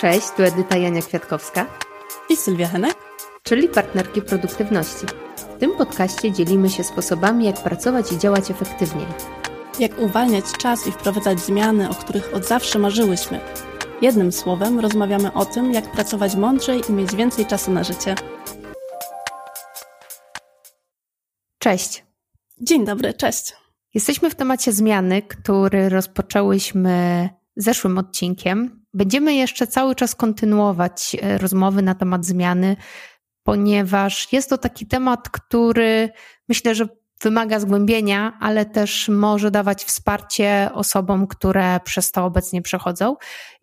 Cześć, 0.00 0.30
tu 0.36 0.42
Edyta 0.42 0.76
Jania 0.76 1.02
Kwiatkowska 1.02 1.66
i 2.28 2.36
Sylwia 2.36 2.68
Henek, 2.68 2.94
czyli 3.42 3.68
partnerki 3.68 4.22
produktywności. 4.22 5.06
W 5.36 5.58
tym 5.60 5.76
podcaście 5.76 6.32
dzielimy 6.32 6.70
się 6.70 6.84
sposobami, 6.84 7.44
jak 7.44 7.62
pracować 7.62 8.12
i 8.12 8.18
działać 8.18 8.50
efektywniej. 8.50 9.06
Jak 9.78 9.98
uwalniać 9.98 10.44
czas 10.58 10.86
i 10.86 10.92
wprowadzać 10.92 11.40
zmiany, 11.40 11.90
o 11.90 11.94
których 11.94 12.34
od 12.34 12.46
zawsze 12.46 12.78
marzyłyśmy. 12.78 13.40
Jednym 14.02 14.32
słowem 14.32 14.80
rozmawiamy 14.80 15.32
o 15.32 15.44
tym, 15.44 15.72
jak 15.72 15.92
pracować 15.92 16.36
mądrzej 16.36 16.82
i 16.88 16.92
mieć 16.92 17.14
więcej 17.14 17.46
czasu 17.46 17.70
na 17.70 17.84
życie. 17.84 18.14
Cześć. 21.58 22.04
Dzień 22.60 22.84
dobry, 22.84 23.14
cześć. 23.14 23.56
Jesteśmy 23.94 24.30
w 24.30 24.34
temacie 24.34 24.72
zmiany, 24.72 25.22
który 25.22 25.88
rozpoczęłyśmy 25.88 27.28
zeszłym 27.56 27.98
odcinkiem. 27.98 28.77
Będziemy 28.94 29.34
jeszcze 29.34 29.66
cały 29.66 29.94
czas 29.94 30.14
kontynuować 30.14 31.16
e, 31.22 31.38
rozmowy 31.38 31.82
na 31.82 31.94
temat 31.94 32.24
zmiany, 32.24 32.76
ponieważ 33.42 34.32
jest 34.32 34.50
to 34.50 34.58
taki 34.58 34.86
temat, 34.86 35.28
który 35.28 36.10
myślę, 36.48 36.74
że 36.74 36.88
wymaga 37.22 37.60
zgłębienia, 37.60 38.38
ale 38.40 38.66
też 38.66 39.08
może 39.08 39.50
dawać 39.50 39.84
wsparcie 39.84 40.70
osobom, 40.74 41.26
które 41.26 41.80
przez 41.84 42.12
to 42.12 42.24
obecnie 42.24 42.62
przechodzą. 42.62 43.16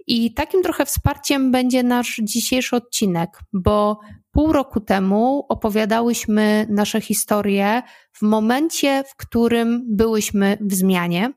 I 0.08 0.34
takim 0.34 0.64
trochę 0.64 0.86
wsparciem 0.86 1.52
będzie 1.52 1.84
nasz 1.84 2.22
dzisiejszy 2.24 2.76
odcinek, 2.76 3.40
bo 3.54 4.00
pół 4.36 4.54
roku 4.54 4.80
temu 4.80 5.46
opowiadałyśmy 5.50 6.68
nasze 6.70 7.02
historie 7.02 7.82
w 8.12 8.22
momencie, 8.22 9.04
w 9.08 9.16
którym 9.16 9.84
byłyśmy 9.88 10.58
w 10.62 10.74
zmianie 10.74 11.34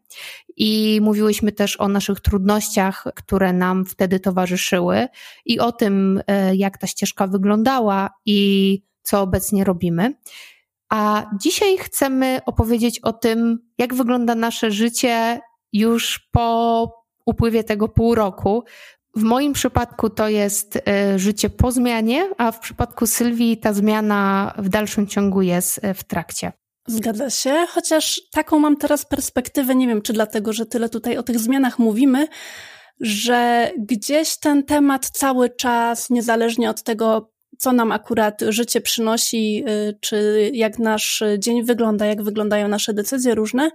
i 0.56 1.00
mówiłyśmy 1.02 1.52
też 1.52 1.80
o 1.80 1.88
naszych 1.88 2.20
trudnościach, 2.20 3.04
które 3.14 3.52
nam 3.52 3.84
wtedy 3.84 4.20
towarzyszyły 4.20 5.08
i 5.44 5.60
o 5.60 5.72
tym, 5.72 6.22
e, 6.26 6.56
jak 6.56 6.78
ta 6.78 6.86
ścieżka 6.86 7.26
wyglądała 7.26 8.10
i 8.26 8.82
co 9.02 9.22
obecnie 9.22 9.64
robimy. 9.64 10.14
A 10.88 11.30
dzisiaj 11.40 11.78
chcemy 11.78 12.40
opowiedzieć 12.46 13.00
o 13.00 13.12
tym, 13.12 13.58
jak 13.78 13.94
wygląda 13.94 14.34
nasze 14.34 14.70
życie 14.70 15.40
już 15.72 16.28
po 16.32 16.98
upływie 17.26 17.64
tego 17.64 17.88
pół 17.88 18.14
roku. 18.14 18.64
W 19.18 19.22
moim 19.22 19.52
przypadku 19.52 20.10
to 20.10 20.28
jest 20.28 20.78
e, 20.88 21.18
życie 21.18 21.50
po 21.50 21.72
zmianie, 21.72 22.30
a 22.36 22.52
w 22.52 22.60
przypadku 22.60 23.06
Sylwii 23.06 23.56
ta 23.56 23.72
zmiana 23.72 24.54
w 24.58 24.68
dalszym 24.68 25.06
ciągu 25.06 25.42
jest 25.42 25.84
e, 25.84 25.94
w 25.94 26.04
trakcie. 26.04 26.52
Zgadza 26.86 27.30
się, 27.30 27.66
chociaż 27.68 28.20
taką 28.32 28.58
mam 28.58 28.76
teraz 28.76 29.06
perspektywę, 29.06 29.74
nie 29.74 29.88
wiem 29.88 30.02
czy 30.02 30.12
dlatego, 30.12 30.52
że 30.52 30.66
tyle 30.66 30.88
tutaj 30.88 31.16
o 31.16 31.22
tych 31.22 31.38
zmianach 31.38 31.78
mówimy, 31.78 32.28
że 33.00 33.70
gdzieś 33.78 34.36
ten 34.36 34.64
temat 34.64 35.10
cały 35.10 35.50
czas, 35.50 36.10
niezależnie 36.10 36.70
od 36.70 36.82
tego, 36.82 37.32
co 37.58 37.72
nam 37.72 37.92
akurat 37.92 38.40
życie 38.48 38.80
przynosi, 38.80 39.64
y, 39.68 39.98
czy 40.00 40.50
jak 40.54 40.78
nasz 40.78 41.22
dzień 41.38 41.64
wygląda, 41.64 42.06
jak 42.06 42.22
wyglądają 42.22 42.68
nasze 42.68 42.94
decyzje 42.94 43.34
różne, 43.34 43.70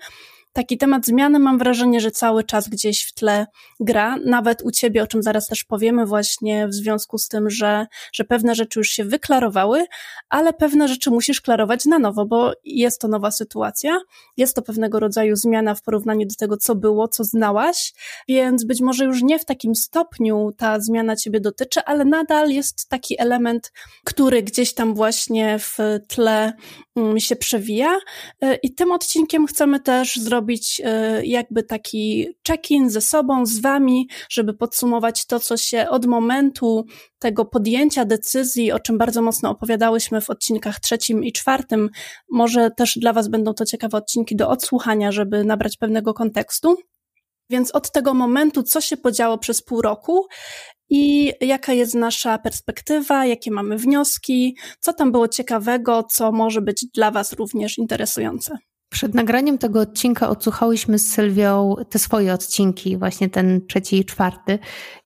taki 0.54 0.78
temat 0.78 1.06
zmiany 1.06 1.40
mam 1.40 1.58
wrażenie, 1.58 2.02
że 2.02 2.12
cały 2.12 2.44
czas 2.44 2.70
gdzieś 2.70 3.06
w 3.06 3.14
tle 3.14 3.48
gra, 3.80 4.18
nawet 4.26 4.62
u 4.62 4.72
ciebie, 4.72 5.04
o 5.04 5.08
czym 5.08 5.24
zaraz 5.24 5.48
też 5.48 5.64
powiemy 5.64 6.06
właśnie 6.06 6.68
w 6.68 6.74
związku 6.74 7.18
z 7.18 7.28
tym, 7.28 7.50
że, 7.50 7.88
że 8.14 8.24
pewne 8.24 8.56
rzeczy 8.56 8.80
już 8.80 8.90
się 8.90 9.04
wyklarowały, 9.04 9.86
ale 10.30 10.54
pewne 10.54 10.88
rzeczy 10.88 11.12
musisz 11.12 11.42
klarować 11.42 11.86
na 11.86 12.00
nowo, 12.00 12.26
bo 12.26 12.54
jest 12.64 13.02
to 13.02 13.08
nowa 13.08 13.32
sytuacja, 13.32 14.00
jest 14.38 14.56
to 14.56 14.62
pewnego 14.62 15.00
rodzaju 15.00 15.36
zmiana 15.36 15.76
w 15.76 15.82
porównaniu 15.82 16.28
do 16.28 16.36
tego, 16.36 16.58
co 16.58 16.76
było, 16.76 17.08
co 17.08 17.24
znałaś, 17.24 17.94
więc 18.28 18.64
być 18.64 18.82
może 18.82 19.06
już 19.06 19.24
nie 19.24 19.40
w 19.40 19.46
takim 19.46 19.76
stopniu 19.76 20.52
ta 20.58 20.80
zmiana 20.80 21.16
ciebie 21.16 21.40
dotyczy, 21.40 21.82
ale 21.86 22.06
nadal 22.06 22.50
jest 22.50 22.90
taki 22.90 23.22
element, 23.22 23.72
który 24.04 24.44
gdzieś 24.44 24.74
tam 24.74 24.94
właśnie 24.94 25.60
w 25.60 25.78
tle 26.08 26.54
mm, 26.96 27.20
się 27.20 27.36
przewija. 27.36 27.98
Y, 28.44 28.56
i 28.64 28.74
tym 28.74 28.92
odcinkiem 28.92 29.48
chcemy 29.48 29.80
też 29.80 30.16
zrobić 30.16 30.43
zrobić 30.44 30.82
e, 30.84 31.26
jakby 31.26 31.64
taki 31.64 32.28
check-in 32.48 32.90
ze 32.90 33.02
sobą, 33.02 33.46
z 33.46 33.60
wami, 33.60 34.08
żeby 34.30 34.54
podsumować 34.54 35.26
to, 35.26 35.40
co 35.40 35.58
się 35.58 35.90
od 35.90 36.06
momentu 36.06 36.86
tego 37.20 37.46
podjęcia 37.46 38.06
decyzji, 38.06 38.72
o 38.72 38.80
czym 38.80 38.98
bardzo 38.98 39.22
mocno 39.22 39.50
opowiadałyśmy 39.50 40.22
w 40.22 40.30
odcinkach 40.30 40.80
trzecim 40.80 41.24
i 41.24 41.32
czwartym. 41.32 41.90
Może 42.30 42.72
też 42.72 42.98
dla 42.98 43.14
was 43.14 43.28
będą 43.28 43.54
to 43.54 43.66
ciekawe 43.66 43.98
odcinki 43.98 44.36
do 44.36 44.50
odsłuchania, 44.50 45.12
żeby 45.12 45.44
nabrać 45.44 45.78
pewnego 45.78 46.14
kontekstu. 46.14 46.78
Więc 47.50 47.72
od 47.72 47.92
tego 47.92 48.14
momentu, 48.14 48.64
co 48.64 48.82
się 48.82 48.98
podziało 48.98 49.38
przez 49.38 49.62
pół 49.62 49.82
roku 49.82 50.28
i 50.90 51.32
jaka 51.42 51.74
jest 51.74 51.96
nasza 51.96 52.38
perspektywa, 52.38 53.26
jakie 53.26 53.52
mamy 53.52 53.78
wnioski, 53.78 54.58
co 54.80 54.94
tam 54.94 55.12
było 55.12 55.28
ciekawego, 55.28 56.04
co 56.04 56.32
może 56.32 56.62
być 56.62 56.86
dla 56.94 57.12
Was 57.12 57.34
również 57.34 57.78
interesujące. 57.78 58.58
Przed 58.94 59.14
nagraniem 59.14 59.58
tego 59.58 59.80
odcinka 59.80 60.30
odsłuchałyśmy 60.30 61.00
z 61.00 61.10
Sylwią 61.14 61.76
te 61.90 62.00
swoje 62.00 62.34
odcinki, 62.34 62.98
właśnie 62.98 63.30
ten 63.30 63.62
trzeci 63.68 64.00
i 64.00 64.06
czwarty. 64.06 64.60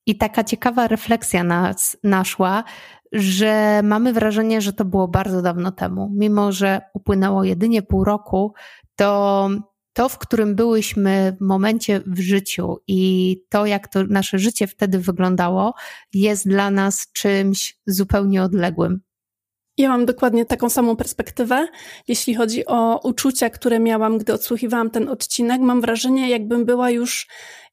I 0.06 0.18
taka 0.18 0.44
ciekawa 0.44 0.88
refleksja 0.88 1.44
nas 1.44 1.96
naszła, 2.04 2.64
że 3.12 3.80
mamy 3.84 4.12
wrażenie, 4.12 4.60
że 4.60 4.72
to 4.72 4.84
było 4.84 5.08
bardzo 5.08 5.42
dawno 5.42 5.72
temu. 5.72 6.12
Mimo, 6.16 6.52
że 6.52 6.80
upłynęło 6.94 7.44
jedynie 7.44 7.82
pół 7.82 8.04
roku, 8.04 8.52
to 8.96 9.50
to, 9.92 10.08
w 10.08 10.18
którym 10.18 10.54
byłyśmy 10.54 11.36
w 11.40 11.44
momencie 11.44 12.00
w 12.06 12.20
życiu 12.20 12.76
i 12.86 13.36
to, 13.48 13.66
jak 13.66 13.88
to 13.88 14.04
nasze 14.04 14.38
życie 14.38 14.66
wtedy 14.66 14.98
wyglądało, 14.98 15.74
jest 16.12 16.48
dla 16.48 16.70
nas 16.70 17.06
czymś 17.12 17.78
zupełnie 17.86 18.42
odległym. 18.42 19.00
Ja 19.78 19.88
mam 19.88 20.06
dokładnie 20.06 20.44
taką 20.44 20.70
samą 20.70 20.96
perspektywę, 20.96 21.68
jeśli 22.08 22.34
chodzi 22.34 22.66
o 22.66 23.00
uczucia, 23.04 23.50
które 23.50 23.78
miałam, 23.78 24.18
gdy 24.18 24.32
odsłuchiwałam 24.32 24.90
ten 24.90 25.08
odcinek. 25.08 25.60
Mam 25.60 25.80
wrażenie, 25.80 26.30
jakbym 26.30 26.64
była 26.64 26.90
już 26.90 27.26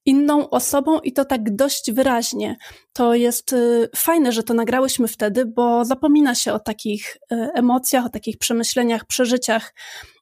inną 0.06 0.50
osobą 0.50 1.00
i 1.00 1.14
to 1.14 1.26
tak 1.26 1.56
dość 1.56 1.92
wyraźnie. 1.92 2.58
To 2.94 3.16
jest 3.16 3.54
y, 3.54 3.90
fajne, 3.96 4.32
że 4.32 4.44
to 4.44 4.54
nagrałyśmy 4.54 5.08
wtedy, 5.08 5.46
bo 5.46 5.86
zapomina 5.86 6.36
się 6.36 6.54
o 6.54 6.60
takich 6.60 7.18
y, 7.32 7.36
emocjach, 7.54 8.06
o 8.06 8.10
takich 8.10 8.38
przemyśleniach, 8.38 9.06
przeżyciach, 9.06 9.74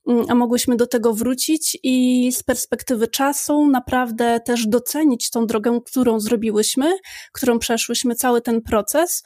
mm, 0.08 0.26
a 0.30 0.36
mogłyśmy 0.36 0.76
do 0.76 0.88
tego 0.88 1.14
wrócić 1.14 1.78
i 1.84 2.30
z 2.32 2.44
perspektywy 2.44 3.08
czasu 3.08 3.68
naprawdę 3.68 4.40
też 4.40 4.68
docenić 4.68 5.30
tą 5.30 5.46
drogę, 5.46 5.80
którą 5.86 6.20
zrobiłyśmy, 6.20 6.98
którą 7.34 7.60
przeszłyśmy, 7.60 8.16
cały 8.16 8.42
ten 8.42 8.62
proces 8.62 9.24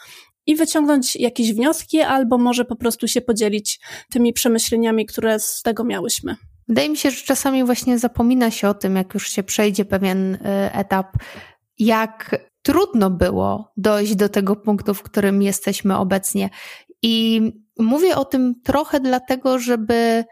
i 0.48 0.56
wyciągnąć 0.56 1.16
jakieś 1.16 1.54
wnioski, 1.54 2.02
albo 2.02 2.38
może 2.38 2.66
po 2.66 2.76
prostu 2.76 3.08
się 3.08 3.22
podzielić 3.22 3.80
tymi 4.10 4.34
przemyśleniami, 4.34 5.06
które 5.06 5.40
z 5.40 5.62
tego 5.62 5.84
miałyśmy. 5.84 6.36
Wydaje 6.68 6.90
mi 6.90 6.98
się, 6.98 7.12
że 7.12 7.24
czasami 7.24 7.64
właśnie 7.64 8.00
zapomina 8.00 8.52
się 8.52 8.70
o 8.70 8.74
tym, 8.74 8.96
jak 8.96 9.14
już 9.14 9.30
się 9.30 9.44
przejdzie 9.44 9.86
pewien 9.86 10.36
y, 10.36 10.40
etap, 10.74 11.18
jak 11.80 12.48
trudno 12.62 13.10
było 13.10 13.72
dojść 13.78 14.16
do 14.16 14.30
tego 14.30 14.56
punktu, 14.56 14.94
w 14.94 15.04
którym 15.04 15.42
jesteśmy 15.42 15.98
obecnie. 15.98 16.50
I 17.02 17.42
mówię 17.80 18.16
o 18.16 18.26
tym 18.26 18.62
trochę 18.64 19.00
dlatego, 19.00 19.60
żeby 19.60 20.24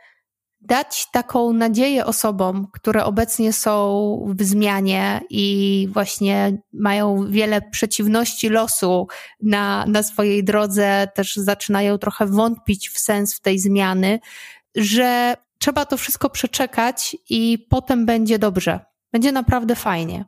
dać 0.66 1.08
taką 1.12 1.54
nadzieję 1.54 2.06
osobom, 2.06 2.68
które 2.74 3.06
obecnie 3.06 3.54
są 3.54 4.36
w 4.38 4.44
zmianie 4.44 5.22
i 5.30 5.88
właśnie 5.94 6.58
mają 6.74 7.28
wiele 7.30 7.62
przeciwności 7.62 8.50
losu 8.50 9.08
na, 9.42 9.86
na 9.86 10.04
swojej 10.04 10.44
drodze, 10.44 11.08
też 11.16 11.36
zaczynają 11.36 11.98
trochę 11.98 12.26
wątpić 12.26 12.90
w 12.90 13.00
sens 13.00 13.36
w 13.36 13.40
tej 13.40 13.60
zmiany, 13.60 14.20
że 14.76 15.36
trzeba 15.60 15.86
to 15.86 15.98
wszystko 15.98 16.30
przeczekać 16.30 17.18
i 17.30 17.68
potem 17.70 18.06
będzie 18.06 18.40
dobrze. 18.40 18.80
Będzie 19.14 19.32
naprawdę 19.32 19.76
fajnie. 19.76 20.26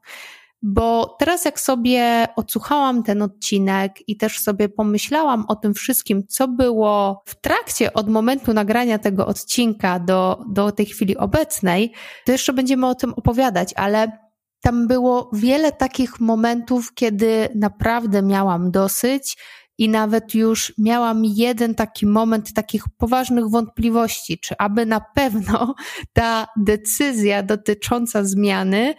Bo 0.61 1.15
teraz, 1.19 1.45
jak 1.45 1.59
sobie 1.59 2.27
odsłuchałam 2.35 3.03
ten 3.03 3.21
odcinek 3.21 4.09
i 4.09 4.17
też 4.17 4.39
sobie 4.39 4.69
pomyślałam 4.69 5.45
o 5.47 5.55
tym 5.55 5.73
wszystkim, 5.73 6.27
co 6.27 6.47
było 6.47 7.23
w 7.25 7.41
trakcie 7.41 7.93
od 7.93 8.09
momentu 8.09 8.53
nagrania 8.53 8.99
tego 8.99 9.27
odcinka 9.27 9.99
do, 9.99 10.43
do 10.49 10.71
tej 10.71 10.85
chwili 10.85 11.17
obecnej, 11.17 11.93
to 12.25 12.31
jeszcze 12.31 12.53
będziemy 12.53 12.87
o 12.87 12.95
tym 12.95 13.13
opowiadać, 13.13 13.73
ale 13.75 14.27
tam 14.61 14.87
było 14.87 15.29
wiele 15.33 15.71
takich 15.71 16.19
momentów, 16.19 16.93
kiedy 16.93 17.49
naprawdę 17.55 18.21
miałam 18.21 18.71
dosyć 18.71 19.37
i 19.77 19.89
nawet 19.89 20.35
już 20.35 20.73
miałam 20.77 21.25
jeden 21.25 21.75
taki 21.75 22.05
moment 22.05 22.53
takich 22.53 22.83
poważnych 22.97 23.49
wątpliwości, 23.49 24.39
czy 24.39 24.55
aby 24.57 24.85
na 24.85 25.01
pewno 25.15 25.75
ta 26.13 26.47
decyzja 26.57 27.43
dotycząca 27.43 28.23
zmiany 28.23 28.95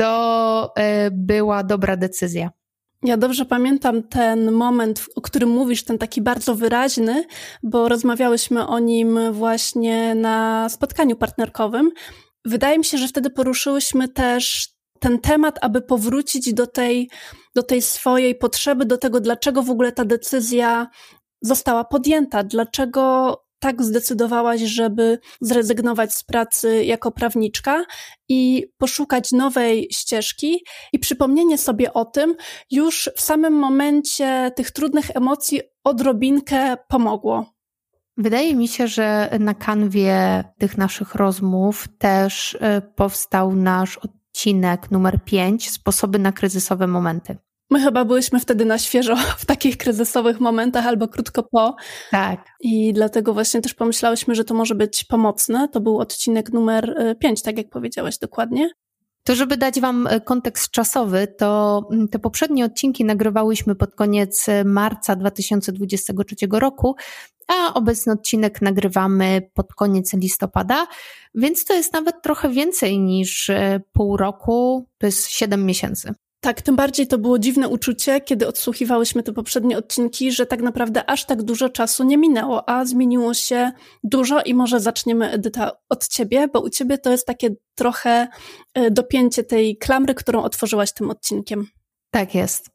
to 0.00 0.72
e, 0.76 1.10
była 1.10 1.64
dobra 1.64 1.96
decyzja. 1.96 2.50
Ja 3.02 3.16
dobrze 3.16 3.44
pamiętam 3.44 4.02
ten 4.02 4.52
moment, 4.52 5.06
o 5.16 5.20
którym 5.20 5.48
mówisz, 5.48 5.84
ten 5.84 5.98
taki 5.98 6.22
bardzo 6.22 6.54
wyraźny, 6.54 7.24
bo 7.62 7.88
rozmawiałyśmy 7.88 8.66
o 8.66 8.78
nim 8.78 9.32
właśnie 9.32 10.14
na 10.14 10.68
spotkaniu 10.68 11.16
partnerkowym. 11.16 11.90
Wydaje 12.44 12.78
mi 12.78 12.84
się, 12.84 12.98
że 12.98 13.08
wtedy 13.08 13.30
poruszyłyśmy 13.30 14.08
też 14.08 14.68
ten 15.00 15.18
temat, 15.18 15.58
aby 15.60 15.82
powrócić 15.82 16.54
do 16.54 16.66
tej, 16.66 17.10
do 17.54 17.62
tej 17.62 17.82
swojej 17.82 18.34
potrzeby, 18.34 18.84
do 18.84 18.98
tego, 18.98 19.20
dlaczego 19.20 19.62
w 19.62 19.70
ogóle 19.70 19.92
ta 19.92 20.04
decyzja 20.04 20.86
została 21.42 21.84
podjęta, 21.84 22.42
dlaczego 22.44 23.36
tak 23.60 23.82
zdecydowałaś, 23.82 24.60
żeby 24.60 25.18
zrezygnować 25.40 26.14
z 26.14 26.24
pracy 26.24 26.84
jako 26.84 27.10
prawniczka 27.12 27.84
i 28.28 28.66
poszukać 28.78 29.32
nowej 29.32 29.88
ścieżki 29.92 30.64
i 30.92 30.98
przypomnienie 30.98 31.58
sobie 31.58 31.92
o 31.92 32.04
tym 32.04 32.34
już 32.70 33.10
w 33.16 33.20
samym 33.20 33.52
momencie 33.52 34.50
tych 34.56 34.70
trudnych 34.70 35.16
emocji 35.16 35.60
odrobinkę 35.84 36.76
pomogło. 36.88 37.46
Wydaje 38.16 38.54
mi 38.54 38.68
się, 38.68 38.88
że 38.88 39.30
na 39.40 39.54
kanwie 39.54 40.44
tych 40.58 40.78
naszych 40.78 41.14
rozmów 41.14 41.88
też 41.98 42.54
y, 42.54 42.58
powstał 42.96 43.56
nasz 43.56 43.98
odcinek 43.98 44.90
numer 44.90 45.24
5 45.24 45.70
Sposoby 45.70 46.18
na 46.18 46.32
kryzysowe 46.32 46.86
momenty. 46.86 47.36
My 47.70 47.80
chyba 47.80 48.04
byliśmy 48.04 48.40
wtedy 48.40 48.64
na 48.64 48.78
świeżo 48.78 49.16
w 49.38 49.46
takich 49.46 49.76
kryzysowych 49.76 50.40
momentach 50.40 50.86
albo 50.86 51.08
krótko 51.08 51.42
po. 51.42 51.76
Tak. 52.10 52.48
I 52.60 52.92
dlatego 52.92 53.34
właśnie 53.34 53.60
też 53.60 53.74
pomyślałyśmy, 53.74 54.34
że 54.34 54.44
to 54.44 54.54
może 54.54 54.74
być 54.74 55.04
pomocne. 55.04 55.68
To 55.68 55.80
był 55.80 55.98
odcinek 55.98 56.52
numer 56.52 57.16
5, 57.20 57.40
y, 57.40 57.42
tak 57.42 57.58
jak 57.58 57.70
powiedziałaś 57.70 58.18
dokładnie. 58.18 58.70
To, 59.24 59.34
żeby 59.34 59.56
dać 59.56 59.80
Wam 59.80 60.06
y, 60.06 60.20
kontekst 60.20 60.70
czasowy, 60.70 61.26
to 61.38 61.82
mm, 61.92 62.08
te 62.08 62.18
poprzednie 62.18 62.64
odcinki 62.64 63.04
nagrywałyśmy 63.04 63.74
pod 63.74 63.94
koniec 63.94 64.46
marca 64.64 65.16
2023 65.16 66.34
roku, 66.52 66.96
a 67.48 67.74
obecny 67.74 68.12
odcinek 68.12 68.62
nagrywamy 68.62 69.50
pod 69.54 69.74
koniec 69.74 70.12
listopada, 70.14 70.86
więc 71.34 71.64
to 71.64 71.74
jest 71.74 71.92
nawet 71.92 72.22
trochę 72.22 72.48
więcej 72.48 72.98
niż 72.98 73.48
y, 73.48 73.82
pół 73.92 74.16
roku, 74.16 74.86
to 74.98 75.06
jest 75.06 75.30
7 75.30 75.66
miesięcy. 75.66 76.14
Tak, 76.40 76.62
tym 76.62 76.76
bardziej 76.76 77.06
to 77.06 77.18
było 77.18 77.38
dziwne 77.38 77.68
uczucie, 77.68 78.20
kiedy 78.20 78.46
odsłuchiwałyśmy 78.46 79.22
te 79.22 79.32
poprzednie 79.32 79.78
odcinki, 79.78 80.32
że 80.32 80.46
tak 80.46 80.62
naprawdę 80.62 81.10
aż 81.10 81.24
tak 81.24 81.42
dużo 81.42 81.68
czasu 81.68 82.04
nie 82.04 82.18
minęło, 82.18 82.68
a 82.68 82.84
zmieniło 82.84 83.34
się 83.34 83.72
dużo 84.04 84.42
i 84.42 84.54
może 84.54 84.80
zaczniemy, 84.80 85.30
Edyta, 85.30 85.70
od 85.88 86.08
ciebie, 86.08 86.48
bo 86.48 86.60
u 86.60 86.70
ciebie 86.70 86.98
to 86.98 87.10
jest 87.10 87.26
takie 87.26 87.50
trochę 87.74 88.28
e, 88.74 88.90
dopięcie 88.90 89.44
tej 89.44 89.76
klamry, 89.76 90.14
którą 90.14 90.42
otworzyłaś 90.42 90.92
tym 90.92 91.10
odcinkiem. 91.10 91.66
Tak 92.10 92.34
jest. 92.34 92.70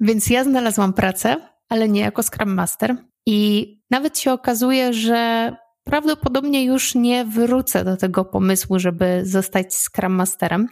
Więc 0.00 0.30
ja 0.30 0.44
znalazłam 0.44 0.92
pracę, 0.92 1.36
ale 1.68 1.88
nie 1.88 2.00
jako 2.00 2.22
Scrum 2.22 2.54
Master 2.54 2.96
i 3.26 3.68
nawet 3.90 4.18
się 4.18 4.32
okazuje, 4.32 4.92
że 4.92 5.52
prawdopodobnie 5.86 6.64
już 6.64 6.94
nie 6.94 7.24
wrócę 7.24 7.84
do 7.84 7.96
tego 7.96 8.24
pomysłu, 8.24 8.78
żeby 8.78 9.20
zostać 9.24 9.74
Scrum 9.74 10.12
Masterem, 10.12 10.66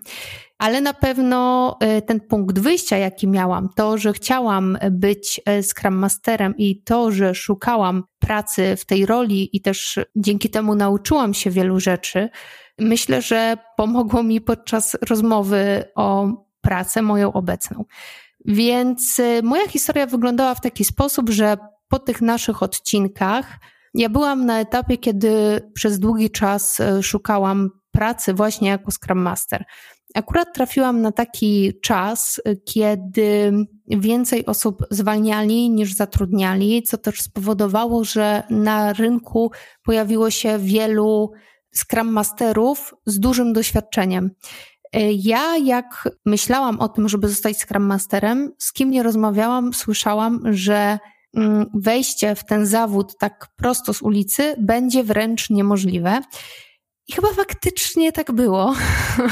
ale 0.59 0.81
na 0.81 0.95
pewno 0.95 1.79
y, 1.99 2.03
ten 2.03 2.21
punkt 2.21 2.59
wyjścia, 2.59 2.97
jaki 2.97 3.29
miałam, 3.29 3.69
to, 3.77 3.99
że 3.99 4.13
chciałam 4.13 4.79
być 4.91 5.41
y, 5.59 5.63
Scrum 5.63 5.95
Masterem 5.95 6.55
i 6.57 6.83
to, 6.83 7.11
że 7.11 7.35
szukałam 7.35 8.05
pracy 8.19 8.77
w 8.77 8.85
tej 8.85 9.07
roli 9.07 9.57
i 9.57 9.61
też 9.61 9.99
dzięki 10.17 10.51
temu 10.51 10.75
nauczyłam 10.75 11.35
się 11.35 11.51
wielu 11.51 11.81
rzeczy, 11.81 12.29
myślę, 12.79 13.23
że 13.23 13.57
pomogło 13.77 14.23
mi 14.23 14.41
podczas 14.41 14.97
rozmowy 15.09 15.85
o 15.95 16.29
pracę 16.61 17.03
moją 17.03 17.33
obecną. 17.33 17.85
Więc 18.45 19.19
y, 19.19 19.41
moja 19.43 19.69
historia 19.69 20.07
wyglądała 20.07 20.55
w 20.55 20.61
taki 20.61 20.85
sposób, 20.85 21.31
że 21.31 21.57
po 21.89 21.99
tych 21.99 22.21
naszych 22.21 22.63
odcinkach 22.63 23.59
ja 23.95 24.09
byłam 24.09 24.47
na 24.47 24.61
etapie, 24.61 24.99
kiedy 24.99 25.61
przez 25.75 25.99
długi 25.99 26.31
czas 26.31 26.81
e, 26.81 27.03
szukałam 27.03 27.71
pracy 27.93 28.35
właśnie 28.35 28.69
jako 28.69 28.91
Scrum 28.91 29.19
Master. 29.19 29.65
Akurat 30.15 30.55
trafiłam 30.55 31.03
na 31.03 31.13
taki 31.13 31.73
czas, 31.83 32.41
e, 32.45 32.57
kiedy 32.57 33.53
więcej 33.87 34.47
osób 34.47 34.83
zwalniali 34.91 35.71
niż 35.71 35.95
zatrudniali, 35.95 36.83
co 36.83 36.99
też 36.99 37.21
spowodowało, 37.21 38.05
że 38.05 38.43
na 38.51 38.93
rynku 38.93 39.51
pojawiło 39.85 40.31
się 40.31 40.59
wielu 40.59 41.33
Scrum 41.75 42.13
Masterów 42.13 42.95
z 43.07 43.21
dużym 43.21 43.53
doświadczeniem. 43.53 44.31
E, 44.93 45.13
ja, 45.13 45.57
jak 45.57 46.09
myślałam 46.27 46.81
o 46.81 46.89
tym, 46.89 47.09
żeby 47.09 47.29
zostać 47.29 47.57
Scrum 47.59 47.83
Masterem, 47.83 48.53
z 48.59 48.73
kim 48.73 48.91
nie 48.91 49.03
rozmawiałam, 49.03 49.75
słyszałam, 49.75 50.41
że 50.51 50.99
wejście 51.75 52.35
w 52.35 52.45
ten 52.45 52.67
zawód 52.67 53.19
tak 53.19 53.49
prosto 53.57 53.95
z 53.95 54.03
ulicy 54.03 54.55
będzie 54.59 55.05
wręcz 55.05 55.51
niemożliwe. 55.51 56.21
I 57.09 57.13
chyba 57.13 57.29
faktycznie 57.29 58.13
tak 58.13 58.33
było. 58.33 58.75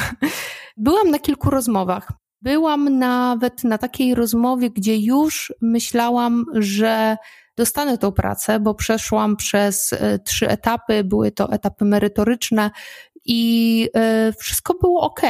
Byłam 0.77 1.09
na 1.09 1.19
kilku 1.19 1.49
rozmowach. 1.49 2.11
Byłam 2.41 2.99
nawet 2.99 3.63
na 3.63 3.77
takiej 3.77 4.15
rozmowie, 4.15 4.69
gdzie 4.69 4.97
już 4.97 5.53
myślałam, 5.61 6.45
że 6.53 7.17
dostanę 7.57 7.97
tą 7.97 8.11
pracę, 8.11 8.59
bo 8.59 8.75
przeszłam 8.75 9.35
przez 9.35 9.93
e, 9.93 10.19
trzy 10.19 10.49
etapy, 10.49 11.03
były 11.03 11.31
to 11.31 11.51
etapy 11.51 11.85
merytoryczne 11.85 12.71
i 13.25 13.89
e, 13.95 14.33
wszystko 14.39 14.73
było 14.81 15.01
ok. 15.01 15.21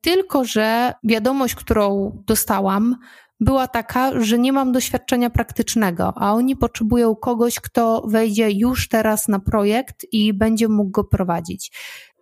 Tylko, 0.00 0.44
że 0.44 0.92
wiadomość, 1.04 1.54
którą 1.54 2.12
dostałam, 2.26 2.96
była 3.44 3.68
taka, 3.68 4.20
że 4.20 4.38
nie 4.38 4.52
mam 4.52 4.72
doświadczenia 4.72 5.30
praktycznego, 5.30 6.12
a 6.16 6.32
oni 6.32 6.56
potrzebują 6.56 7.16
kogoś, 7.16 7.60
kto 7.60 8.02
wejdzie 8.06 8.50
już 8.50 8.88
teraz 8.88 9.28
na 9.28 9.38
projekt 9.38 10.06
i 10.12 10.32
będzie 10.32 10.68
mógł 10.68 10.90
go 10.90 11.04
prowadzić. 11.04 11.72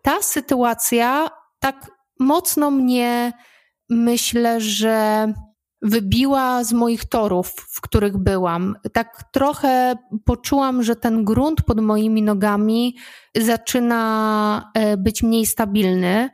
Ta 0.03 0.23
sytuacja 0.23 1.29
tak 1.59 1.91
mocno 2.21 2.71
mnie, 2.71 3.33
myślę, 3.91 4.61
że 4.61 5.27
wybiła 5.83 6.65
z 6.65 6.73
moich 6.73 7.05
torów, 7.05 7.49
w 7.49 7.81
których 7.81 8.19
byłam. 8.19 8.77
Tak 8.93 9.25
trochę 9.33 9.95
poczułam, 10.25 10.83
że 10.83 10.97
ten 10.97 11.25
grunt 11.25 11.63
pod 11.63 11.81
moimi 11.81 12.23
nogami 12.23 12.97
zaczyna 13.37 14.71
e, 14.75 14.97
być 14.97 15.23
mniej 15.23 15.47
stabilny 15.47 16.31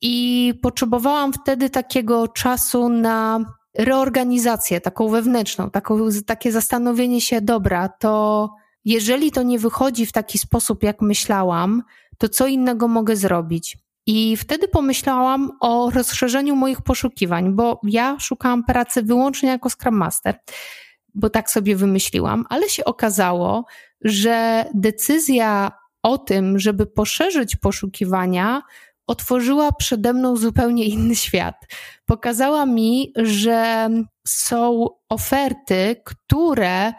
i 0.00 0.54
potrzebowałam 0.62 1.32
wtedy 1.32 1.70
takiego 1.70 2.28
czasu 2.28 2.88
na 2.88 3.40
reorganizację 3.78 4.80
taką 4.80 5.08
wewnętrzną, 5.08 5.70
taką, 5.70 5.98
takie 6.26 6.52
zastanowienie 6.52 7.20
się, 7.20 7.40
dobra, 7.40 7.88
to 7.88 8.50
jeżeli 8.84 9.30
to 9.30 9.42
nie 9.42 9.58
wychodzi 9.58 10.06
w 10.06 10.12
taki 10.12 10.38
sposób, 10.38 10.82
jak 10.82 11.00
myślałam, 11.00 11.82
to 12.18 12.28
co 12.28 12.46
innego 12.46 12.88
mogę 12.88 13.16
zrobić? 13.16 13.78
I 14.06 14.36
wtedy 14.36 14.68
pomyślałam 14.68 15.50
o 15.60 15.90
rozszerzeniu 15.90 16.56
moich 16.56 16.82
poszukiwań, 16.82 17.52
bo 17.52 17.80
ja 17.82 18.16
szukałam 18.20 18.64
pracy 18.64 19.02
wyłącznie 19.02 19.48
jako 19.48 19.70
Scrum 19.70 19.96
Master, 19.96 20.38
bo 21.14 21.30
tak 21.30 21.50
sobie 21.50 21.76
wymyśliłam, 21.76 22.44
ale 22.48 22.68
się 22.68 22.84
okazało, 22.84 23.64
że 24.00 24.64
decyzja 24.74 25.72
o 26.02 26.18
tym, 26.18 26.58
żeby 26.58 26.86
poszerzyć 26.86 27.56
poszukiwania, 27.56 28.62
otworzyła 29.06 29.72
przede 29.72 30.12
mną 30.12 30.36
zupełnie 30.36 30.84
inny 30.84 31.16
świat. 31.16 31.54
Pokazała 32.06 32.66
mi, 32.66 33.12
że 33.16 33.88
są 34.26 34.86
oferty, 35.08 35.96
które 36.04 36.92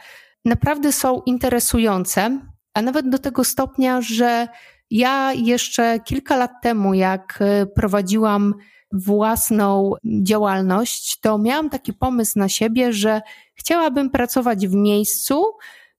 naprawdę 0.45 0.91
są 0.91 1.21
interesujące, 1.25 2.39
a 2.74 2.81
nawet 2.81 3.09
do 3.09 3.19
tego 3.19 3.43
stopnia, 3.43 4.01
że 4.01 4.47
ja 4.89 5.33
jeszcze 5.33 6.00
kilka 6.00 6.35
lat 6.35 6.51
temu, 6.62 6.93
jak 6.93 7.39
e, 7.41 7.65
prowadziłam 7.65 8.53
własną 8.91 9.93
działalność, 10.24 11.19
to 11.19 11.38
miałam 11.38 11.69
taki 11.69 11.93
pomysł 11.93 12.39
na 12.39 12.50
siebie, 12.50 12.93
że 12.93 13.21
chciałabym 13.55 14.09
pracować 14.09 14.67
w 14.67 14.74
miejscu, 14.74 15.43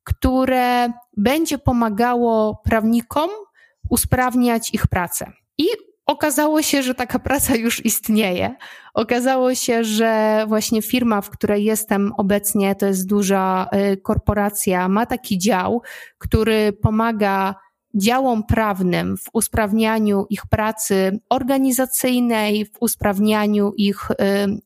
które 0.05 0.93
będzie 1.17 1.59
pomagało 1.59 2.61
prawnikom 2.65 3.31
usprawniać 3.91 4.75
ich 4.75 4.87
pracę. 4.87 5.33
I 5.59 5.67
Okazało 6.07 6.63
się, 6.63 6.83
że 6.83 6.95
taka 6.95 7.19
praca 7.19 7.57
już 7.57 7.85
istnieje. 7.85 8.55
Okazało 8.95 9.55
się, 9.55 9.85
że 9.85 10.45
właśnie 10.49 10.83
firma, 10.83 11.21
w 11.21 11.31
której 11.31 11.65
jestem 11.65 12.13
obecnie, 12.17 12.75
to 12.75 12.87
jest 12.87 13.07
duża 13.07 13.69
y, 13.93 13.97
korporacja, 13.97 14.89
ma 14.89 15.07
taki 15.07 15.39
dział, 15.39 15.83
który 16.19 16.73
pomaga 16.73 17.55
działom 17.95 18.45
prawnym 18.45 19.17
w 19.17 19.25
usprawnianiu 19.33 20.27
ich 20.31 20.47
pracy 20.47 21.21
organizacyjnej, 21.29 22.65
w 22.65 22.71
usprawnianiu 22.81 23.73
ich 23.77 24.11
y, 24.11 24.15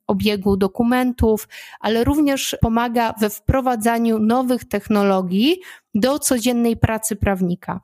obiegu 0.07 0.57
dokumentów, 0.57 1.49
ale 1.81 2.05
również 2.05 2.57
pomaga 2.61 3.15
we 3.21 3.31
wprowadzaniu 3.31 4.19
nowych 4.19 4.69
technologii 4.69 5.61
do 5.95 6.19
codziennej 6.19 6.77
pracy 6.77 7.17
prawnika. 7.17 7.81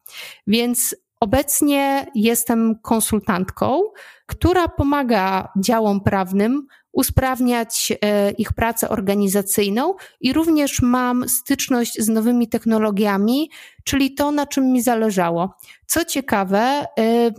Więc 0.47 0.97
Obecnie 1.21 2.07
jestem 2.15 2.79
konsultantką, 2.83 3.83
która 4.27 4.69
pomaga 4.69 5.49
działom 5.57 6.01
prawnym 6.01 6.67
usprawniać 6.93 7.93
e, 8.03 8.31
ich 8.31 8.53
pracę 8.53 8.89
organizacyjną 8.89 9.95
i 10.21 10.33
również 10.33 10.83
mam 10.83 11.29
styczność 11.29 11.95
z 11.99 12.09
nowymi 12.09 12.49
technologiami, 12.49 13.51
czyli 13.85 14.15
to, 14.15 14.31
na 14.31 14.47
czym 14.47 14.73
mi 14.73 14.83
zależało. 14.83 15.55
Co 15.87 16.05
ciekawe, 16.05 16.59
e, 16.59 16.87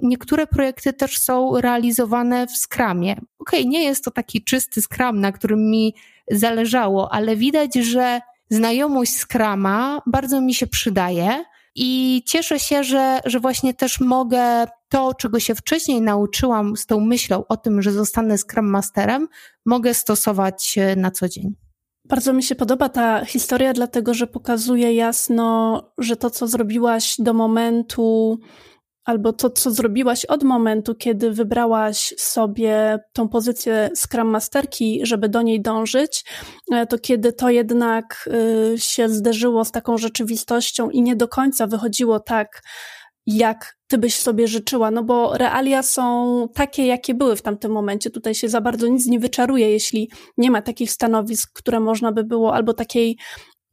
niektóre 0.03 0.47
projekty 0.47 0.93
też 0.93 1.19
są 1.19 1.61
realizowane 1.61 2.47
w 2.47 2.51
Scrumie. 2.51 3.11
okej, 3.11 3.59
okay, 3.59 3.65
nie 3.65 3.83
jest 3.83 4.03
to 4.03 4.11
taki 4.11 4.43
czysty 4.43 4.81
skram, 4.81 5.21
na 5.21 5.31
którym 5.31 5.69
mi 5.69 5.95
zależało, 6.31 7.13
ale 7.13 7.35
widać, 7.35 7.75
że 7.75 8.21
znajomość 8.49 9.15
skrama 9.15 10.01
bardzo 10.05 10.41
mi 10.41 10.53
się 10.53 10.67
przydaje. 10.67 11.43
I 11.79 12.23
cieszę 12.25 12.59
się, 12.59 12.83
że, 12.83 13.19
że 13.25 13.39
właśnie 13.39 13.73
też 13.73 13.99
mogę 13.99 14.67
to, 14.89 15.13
czego 15.13 15.39
się 15.39 15.55
wcześniej 15.55 16.01
nauczyłam 16.01 16.77
z 16.77 16.85
tą 16.85 16.99
myślą 16.99 17.43
o 17.47 17.57
tym, 17.57 17.81
że 17.81 17.91
zostanę 17.91 18.37
Scrum 18.37 18.69
Masterem, 18.69 19.27
mogę 19.65 19.93
stosować 19.93 20.75
na 20.95 21.11
co 21.11 21.29
dzień. 21.29 21.55
Bardzo 22.05 22.33
mi 22.33 22.43
się 22.43 22.55
podoba 22.55 22.89
ta 22.89 23.25
historia, 23.25 23.73
dlatego 23.73 24.13
że 24.13 24.27
pokazuje 24.27 24.93
jasno, 24.93 25.83
że 25.97 26.15
to, 26.15 26.29
co 26.29 26.47
zrobiłaś 26.47 27.15
do 27.19 27.33
momentu, 27.33 28.39
albo 29.07 29.33
to, 29.33 29.49
co 29.49 29.71
zrobiłaś 29.71 30.25
od 30.25 30.43
momentu, 30.43 30.95
kiedy 30.95 31.31
wybrałaś 31.31 32.13
sobie 32.17 32.99
tą 33.13 33.29
pozycję 33.29 33.89
Scrum 33.95 34.27
Masterki, 34.27 34.99
żeby 35.03 35.29
do 35.29 35.41
niej 35.41 35.61
dążyć, 35.61 36.25
e, 36.71 36.87
to 36.87 36.99
kiedy 36.99 37.33
to 37.33 37.49
jednak 37.49 38.29
y, 38.73 38.79
się 38.79 39.09
zderzyło 39.09 39.65
z 39.65 39.71
taką 39.71 39.97
rzeczywistością 39.97 40.89
i 40.89 41.01
nie 41.01 41.15
do 41.15 41.27
końca 41.27 41.67
wychodziło 41.67 42.19
tak, 42.19 42.61
jak 43.25 43.77
ty 43.87 43.97
byś 43.97 44.15
sobie 44.15 44.47
życzyła, 44.47 44.91
no 44.91 45.03
bo 45.03 45.37
realia 45.37 45.83
są 45.83 46.47
takie, 46.53 46.85
jakie 46.85 47.13
były 47.13 47.35
w 47.35 47.41
tamtym 47.41 47.71
momencie. 47.71 48.09
Tutaj 48.09 48.35
się 48.35 48.49
za 48.49 48.61
bardzo 48.61 48.87
nic 48.87 49.05
nie 49.05 49.19
wyczaruje, 49.19 49.71
jeśli 49.71 50.11
nie 50.37 50.51
ma 50.51 50.61
takich 50.61 50.91
stanowisk, 50.91 51.49
które 51.53 51.79
można 51.79 52.11
by 52.11 52.23
było, 52.23 52.53
albo 52.55 52.73
takiej 52.73 53.17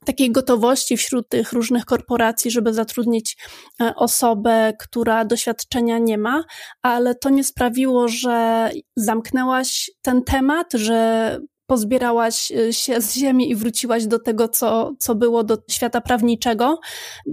takiej 0.04 0.32
gotowości 0.32 0.96
wśród 0.96 1.28
tych 1.28 1.52
różnych 1.52 1.84
korporacji, 1.84 2.50
żeby 2.50 2.74
zatrudnić 2.74 3.36
e, 3.80 3.94
osobę, 3.94 4.72
która 4.78 5.24
doświadczenia 5.24 5.98
nie 5.98 6.18
ma, 6.18 6.44
ale 6.82 7.14
to 7.14 7.30
nie 7.30 7.44
sprawiło, 7.44 8.08
że 8.08 8.70
zamknęłaś 8.96 9.90
ten 10.02 10.24
temat, 10.24 10.72
że 10.74 11.38
pozbierałaś 11.66 12.50
y, 12.50 12.72
się 12.72 13.00
z 13.00 13.14
ziemi 13.14 13.50
i 13.50 13.56
wróciłaś 13.56 14.06
do 14.06 14.18
tego, 14.18 14.48
co, 14.48 14.92
co 14.98 15.14
było 15.14 15.44
do 15.44 15.58
świata 15.70 16.00
prawniczego, 16.00 16.80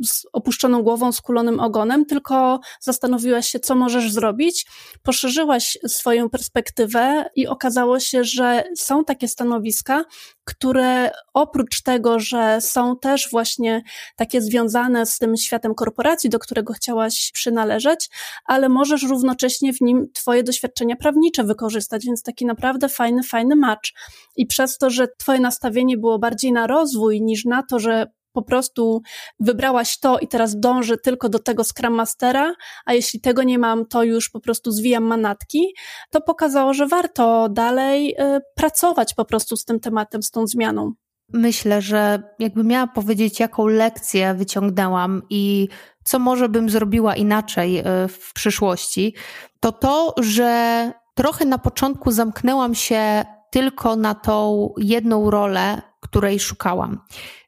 z 0.03 0.25
opuszczoną 0.33 0.83
głową, 0.83 1.11
skulonym 1.11 1.59
ogonem, 1.59 2.05
tylko 2.05 2.59
zastanowiłaś 2.79 3.47
się, 3.47 3.59
co 3.59 3.75
możesz 3.75 4.11
zrobić, 4.11 4.65
poszerzyłaś 5.03 5.77
swoją 5.87 6.29
perspektywę 6.29 7.25
i 7.35 7.47
okazało 7.47 7.99
się, 7.99 8.23
że 8.23 8.63
są 8.77 9.03
takie 9.03 9.27
stanowiska, 9.27 10.03
które 10.43 11.11
oprócz 11.33 11.81
tego, 11.81 12.19
że 12.19 12.61
są 12.61 12.97
też 12.97 13.29
właśnie 13.31 13.81
takie 14.15 14.41
związane 14.41 15.05
z 15.05 15.17
tym 15.17 15.37
światem 15.37 15.75
korporacji, 15.75 16.29
do 16.29 16.39
którego 16.39 16.73
chciałaś 16.73 17.31
przynależeć, 17.33 18.09
ale 18.45 18.69
możesz 18.69 19.03
równocześnie 19.03 19.73
w 19.73 19.81
nim 19.81 20.07
Twoje 20.13 20.43
doświadczenia 20.43 20.95
prawnicze 20.95 21.43
wykorzystać, 21.43 22.05
więc 22.05 22.23
taki 22.23 22.45
naprawdę 22.45 22.89
fajny, 22.89 23.23
fajny 23.23 23.55
match. 23.55 23.91
I 24.35 24.45
przez 24.45 24.77
to, 24.77 24.89
że 24.89 25.07
Twoje 25.17 25.39
nastawienie 25.39 25.97
było 25.97 26.19
bardziej 26.19 26.51
na 26.51 26.67
rozwój 26.67 27.21
niż 27.21 27.45
na 27.45 27.63
to, 27.63 27.79
że 27.79 28.07
po 28.33 28.41
prostu 28.41 29.01
wybrałaś 29.39 29.99
to 29.99 30.19
i 30.19 30.27
teraz 30.27 30.59
dążę 30.59 30.97
tylko 30.97 31.29
do 31.29 31.39
tego 31.39 31.63
Scrum 31.63 31.93
Mastera, 31.93 32.53
a 32.85 32.93
jeśli 32.93 33.21
tego 33.21 33.43
nie 33.43 33.59
mam, 33.59 33.85
to 33.85 34.03
już 34.03 34.29
po 34.29 34.39
prostu 34.39 34.71
zwijam 34.71 35.03
manatki, 35.03 35.73
to 36.09 36.21
pokazało, 36.21 36.73
że 36.73 36.87
warto 36.87 37.49
dalej 37.49 38.15
y, 38.19 38.39
pracować 38.55 39.13
po 39.13 39.25
prostu 39.25 39.57
z 39.57 39.65
tym 39.65 39.79
tematem, 39.79 40.23
z 40.23 40.31
tą 40.31 40.47
zmianą. 40.47 40.93
Myślę, 41.33 41.81
że 41.81 42.23
jakby 42.39 42.63
miała 42.63 42.87
powiedzieć, 42.87 43.39
jaką 43.39 43.67
lekcję 43.67 44.33
wyciągnęłam 44.33 45.21
i 45.29 45.67
co 46.03 46.19
może 46.19 46.49
bym 46.49 46.69
zrobiła 46.69 47.15
inaczej 47.15 47.79
y, 47.79 47.83
w 48.07 48.33
przyszłości, 48.33 49.15
to 49.59 49.71
to, 49.71 50.13
że 50.17 50.91
trochę 51.15 51.45
na 51.45 51.57
początku 51.57 52.11
zamknęłam 52.11 52.75
się 52.75 53.23
tylko 53.51 53.95
na 53.95 54.15
tą 54.15 54.69
jedną 54.77 55.29
rolę, 55.29 55.81
której 55.99 56.39
szukałam. 56.39 56.99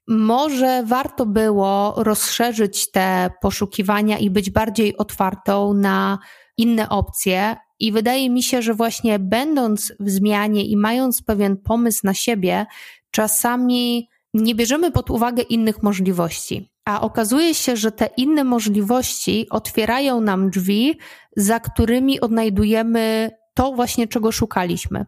Może 0.07 0.83
warto 0.85 1.25
było 1.25 1.93
rozszerzyć 1.97 2.91
te 2.91 3.29
poszukiwania 3.41 4.17
i 4.17 4.29
być 4.29 4.49
bardziej 4.49 4.97
otwartą 4.97 5.73
na 5.73 6.19
inne 6.57 6.89
opcje. 6.89 7.55
I 7.79 7.91
wydaje 7.91 8.29
mi 8.29 8.43
się, 8.43 8.61
że 8.61 8.73
właśnie 8.73 9.19
będąc 9.19 9.93
w 9.99 10.09
zmianie 10.09 10.65
i 10.65 10.77
mając 10.77 11.21
pewien 11.21 11.57
pomysł 11.57 12.01
na 12.03 12.13
siebie, 12.13 12.65
czasami 13.11 14.09
nie 14.33 14.55
bierzemy 14.55 14.91
pod 14.91 15.09
uwagę 15.09 15.43
innych 15.43 15.83
możliwości. 15.83 16.69
A 16.85 17.01
okazuje 17.01 17.53
się, 17.53 17.77
że 17.77 17.91
te 17.91 18.09
inne 18.17 18.43
możliwości 18.43 19.47
otwierają 19.49 20.21
nam 20.21 20.49
drzwi, 20.49 20.97
za 21.37 21.59
którymi 21.59 22.21
odnajdujemy 22.21 23.31
to 23.53 23.71
właśnie, 23.71 24.07
czego 24.07 24.31
szukaliśmy. 24.31 25.05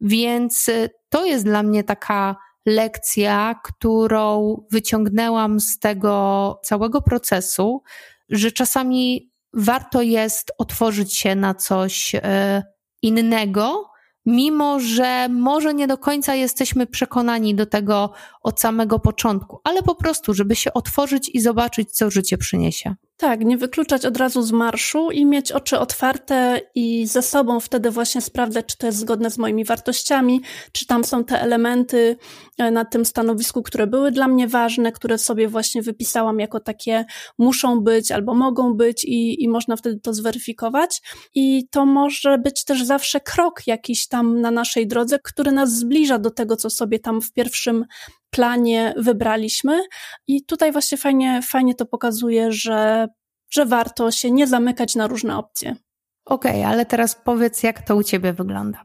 Więc 0.00 0.70
to 1.08 1.24
jest 1.24 1.44
dla 1.44 1.62
mnie 1.62 1.84
taka 1.84 2.36
lekcja, 2.66 3.60
którą 3.64 4.56
wyciągnęłam 4.70 5.60
z 5.60 5.78
tego 5.78 6.60
całego 6.64 7.02
procesu, 7.02 7.82
że 8.28 8.52
czasami 8.52 9.32
warto 9.52 10.02
jest 10.02 10.52
otworzyć 10.58 11.16
się 11.16 11.34
na 11.34 11.54
coś 11.54 12.14
e, 12.14 12.62
innego, 13.02 13.90
mimo 14.26 14.80
że 14.80 15.28
może 15.28 15.74
nie 15.74 15.86
do 15.86 15.98
końca 15.98 16.34
jesteśmy 16.34 16.86
przekonani 16.86 17.54
do 17.54 17.66
tego 17.66 18.12
od 18.42 18.60
samego 18.60 18.98
początku, 18.98 19.60
ale 19.64 19.82
po 19.82 19.94
prostu, 19.94 20.34
żeby 20.34 20.56
się 20.56 20.72
otworzyć 20.72 21.28
i 21.28 21.40
zobaczyć, 21.40 21.92
co 21.92 22.10
życie 22.10 22.38
przyniesie. 22.38 22.94
Tak, 23.20 23.44
nie 23.44 23.58
wykluczać 23.58 24.06
od 24.06 24.16
razu 24.16 24.42
z 24.42 24.52
marszu 24.52 25.10
i 25.10 25.26
mieć 25.26 25.52
oczy 25.52 25.78
otwarte 25.78 26.60
i 26.74 27.06
ze 27.06 27.22
sobą 27.22 27.60
wtedy 27.60 27.90
właśnie 27.90 28.20
sprawdzać, 28.20 28.66
czy 28.66 28.78
to 28.78 28.86
jest 28.86 28.98
zgodne 28.98 29.30
z 29.30 29.38
moimi 29.38 29.64
wartościami, 29.64 30.40
czy 30.72 30.86
tam 30.86 31.04
są 31.04 31.24
te 31.24 31.42
elementy 31.42 32.16
e, 32.58 32.70
na 32.70 32.84
tym 32.84 33.04
stanowisku, 33.04 33.62
które 33.62 33.86
były 33.86 34.12
dla 34.12 34.28
mnie 34.28 34.48
ważne, 34.48 34.92
które 34.92 35.18
sobie 35.18 35.48
właśnie 35.48 35.82
wypisałam 35.82 36.40
jako 36.40 36.60
takie 36.60 37.04
muszą 37.38 37.80
być 37.80 38.12
albo 38.12 38.34
mogą 38.34 38.74
być 38.74 39.04
i, 39.04 39.44
i 39.44 39.48
można 39.48 39.76
wtedy 39.76 40.00
to 40.00 40.14
zweryfikować. 40.14 41.02
I 41.34 41.68
to 41.70 41.86
może 41.86 42.38
być 42.38 42.64
też 42.64 42.84
zawsze 42.84 43.20
krok 43.20 43.66
jakiś 43.66 44.08
tam 44.08 44.40
na 44.40 44.50
naszej 44.50 44.86
drodze, 44.86 45.18
który 45.18 45.52
nas 45.52 45.76
zbliża 45.76 46.18
do 46.18 46.30
tego, 46.30 46.56
co 46.56 46.70
sobie 46.70 46.98
tam 46.98 47.20
w 47.20 47.32
pierwszym 47.32 47.84
planie 48.30 48.94
wybraliśmy. 48.96 49.80
I 50.26 50.44
tutaj 50.44 50.72
właśnie 50.72 50.98
fajnie, 50.98 51.40
fajnie 51.42 51.74
to 51.74 51.86
pokazuje, 51.86 52.52
że, 52.52 53.08
że 53.50 53.66
warto 53.66 54.10
się 54.10 54.30
nie 54.30 54.46
zamykać 54.46 54.94
na 54.94 55.06
różne 55.06 55.38
opcje. 55.38 55.76
Okej, 56.24 56.60
okay, 56.60 56.66
ale 56.66 56.86
teraz 56.86 57.14
powiedz, 57.24 57.62
jak 57.62 57.82
to 57.82 57.96
u 57.96 58.02
Ciebie 58.02 58.32
wygląda. 58.32 58.84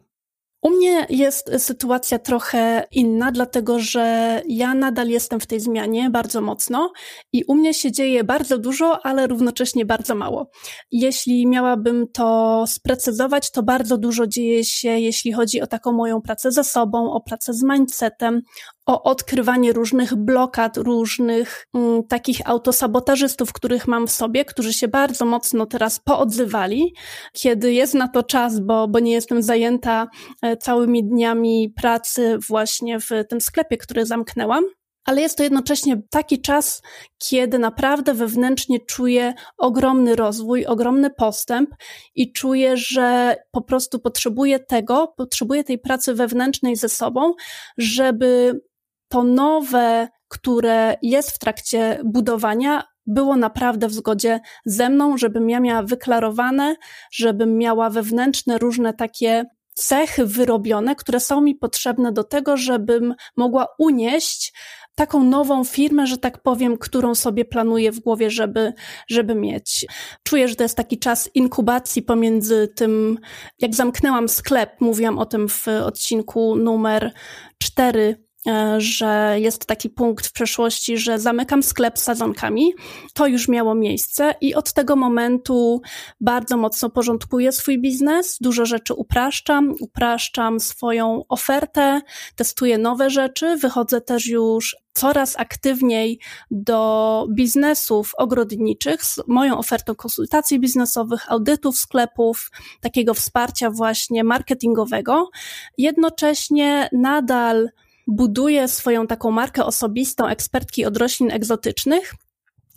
U 0.63 0.69
mnie 0.69 1.05
jest 1.09 1.51
sytuacja 1.57 2.19
trochę 2.19 2.83
inna, 2.91 3.31
dlatego 3.31 3.79
że 3.79 4.41
ja 4.47 4.73
nadal 4.73 5.07
jestem 5.07 5.39
w 5.39 5.47
tej 5.47 5.59
zmianie 5.59 6.09
bardzo 6.09 6.41
mocno 6.41 6.91
i 7.33 7.43
u 7.47 7.55
mnie 7.55 7.73
się 7.73 7.91
dzieje 7.91 8.23
bardzo 8.23 8.57
dużo, 8.57 9.05
ale 9.05 9.27
równocześnie 9.27 9.85
bardzo 9.85 10.15
mało. 10.15 10.49
Jeśli 10.91 11.47
miałabym 11.47 12.07
to 12.13 12.63
sprecyzować, 12.67 13.51
to 13.51 13.63
bardzo 13.63 13.97
dużo 13.97 14.27
dzieje 14.27 14.63
się, 14.63 14.89
jeśli 14.89 15.33
chodzi 15.33 15.61
o 15.61 15.67
taką 15.67 15.91
moją 15.91 16.21
pracę 16.21 16.51
ze 16.51 16.63
sobą, 16.63 17.11
o 17.11 17.21
pracę 17.21 17.53
z 17.53 17.63
mindsetem, 17.63 18.41
o 18.85 19.03
odkrywanie 19.03 19.73
różnych 19.73 20.15
blokad, 20.15 20.77
różnych 20.77 21.67
mm, 21.73 22.03
takich 22.03 22.37
autosabotażystów, 22.45 23.53
których 23.53 23.87
mam 23.87 24.07
w 24.07 24.11
sobie, 24.11 24.45
którzy 24.45 24.73
się 24.73 24.87
bardzo 24.87 25.25
mocno 25.25 25.65
teraz 25.65 25.99
poodzywali, 25.99 26.93
kiedy 27.33 27.73
jest 27.73 27.93
na 27.93 28.07
to 28.07 28.23
czas, 28.23 28.59
bo, 28.59 28.87
bo 28.87 28.99
nie 28.99 29.11
jestem 29.11 29.41
zajęta 29.43 30.07
e, 30.41 30.52
całymi 30.57 31.03
dniami 31.03 31.73
pracy 31.81 32.37
właśnie 32.49 32.99
w 32.99 33.09
tym 33.29 33.41
sklepie, 33.41 33.77
który 33.77 34.05
zamknęłam. 34.05 34.63
Ale 35.05 35.21
jest 35.21 35.37
to 35.37 35.43
jednocześnie 35.43 36.01
taki 36.09 36.41
czas, 36.41 36.81
kiedy 37.17 37.59
naprawdę 37.59 38.13
wewnętrznie 38.13 38.79
czuję 38.79 39.33
ogromny 39.57 40.15
rozwój, 40.15 40.65
ogromny 40.65 41.09
postęp 41.09 41.69
i 42.15 42.31
czuję, 42.31 42.77
że 42.77 43.35
po 43.51 43.61
prostu 43.61 43.99
potrzebuję 43.99 44.59
tego, 44.59 45.13
potrzebuję 45.17 45.63
tej 45.63 45.79
pracy 45.79 46.13
wewnętrznej 46.13 46.75
ze 46.75 46.89
sobą, 46.89 47.33
żeby 47.77 48.61
to 49.07 49.23
nowe, 49.23 50.07
które 50.27 50.95
jest 51.01 51.31
w 51.31 51.39
trakcie 51.39 51.99
budowania, 52.05 52.83
było 53.05 53.35
naprawdę 53.35 53.87
w 53.87 53.93
zgodzie 53.93 54.39
ze 54.65 54.89
mną, 54.89 55.17
żebym 55.17 55.49
ja 55.49 55.59
miała 55.59 55.83
wyklarowane, 55.83 56.75
żebym 57.11 57.57
miała 57.57 57.89
wewnętrzne 57.89 58.57
różne 58.57 58.93
takie 58.93 59.45
cechy 59.73 60.25
wyrobione, 60.25 60.95
które 60.95 61.19
są 61.19 61.41
mi 61.41 61.55
potrzebne 61.55 62.11
do 62.11 62.23
tego, 62.23 62.57
żebym 62.57 63.15
mogła 63.37 63.67
unieść 63.79 64.53
taką 64.95 65.23
nową 65.23 65.63
firmę, 65.63 66.07
że 66.07 66.17
tak 66.17 66.41
powiem, 66.41 66.77
którą 66.77 67.15
sobie 67.15 67.45
planuję 67.45 67.91
w 67.91 67.99
głowie, 67.99 68.31
żeby, 68.31 68.73
żeby 69.07 69.35
mieć. 69.35 69.85
Czuję, 70.23 70.47
że 70.47 70.55
to 70.55 70.63
jest 70.63 70.77
taki 70.77 70.99
czas 70.99 71.29
inkubacji 71.33 72.01
pomiędzy 72.01 72.67
tym, 72.75 73.19
jak 73.59 73.75
zamknęłam 73.75 74.29
sklep, 74.29 74.81
mówiłam 74.81 75.19
o 75.19 75.25
tym 75.25 75.49
w 75.49 75.67
odcinku 75.67 76.55
numer 76.55 77.11
cztery 77.57 78.15
e, 78.15 78.32
że 78.77 79.35
jest 79.39 79.65
taki 79.65 79.89
punkt 79.89 80.27
w 80.27 80.31
przeszłości, 80.31 80.97
że 80.97 81.19
zamykam 81.19 81.63
sklep 81.63 81.99
z 81.99 82.03
sadzonkami. 82.03 82.73
To 83.13 83.27
już 83.27 83.47
miało 83.47 83.75
miejsce 83.75 84.35
i 84.41 84.55
od 84.55 84.73
tego 84.73 84.95
momentu 84.95 85.81
bardzo 86.21 86.57
mocno 86.57 86.89
porządkuję 86.89 87.51
swój 87.51 87.81
biznes, 87.81 88.37
dużo 88.41 88.65
rzeczy 88.65 88.93
upraszczam, 88.93 89.75
upraszczam 89.79 90.59
swoją 90.59 91.21
ofertę, 91.29 92.01
testuję 92.35 92.77
nowe 92.77 93.09
rzeczy, 93.09 93.57
wychodzę 93.57 94.01
też 94.01 94.27
już 94.27 94.75
coraz 94.93 95.39
aktywniej 95.39 96.19
do 96.51 97.27
biznesów 97.29 98.11
ogrodniczych 98.17 99.05
z 99.05 99.19
moją 99.27 99.57
ofertą 99.57 99.95
konsultacji 99.95 100.59
biznesowych, 100.59 101.31
audytów 101.31 101.77
sklepów, 101.77 102.51
takiego 102.81 103.13
wsparcia 103.13 103.69
właśnie 103.69 104.23
marketingowego. 104.23 105.29
Jednocześnie 105.77 106.89
nadal 106.91 107.69
buduję 108.07 108.67
swoją 108.67 109.07
taką 109.07 109.31
markę 109.31 109.65
osobistą 109.65 110.27
ekspertki 110.27 110.85
od 110.85 110.97
roślin 110.97 111.31
egzotycznych, 111.31 112.13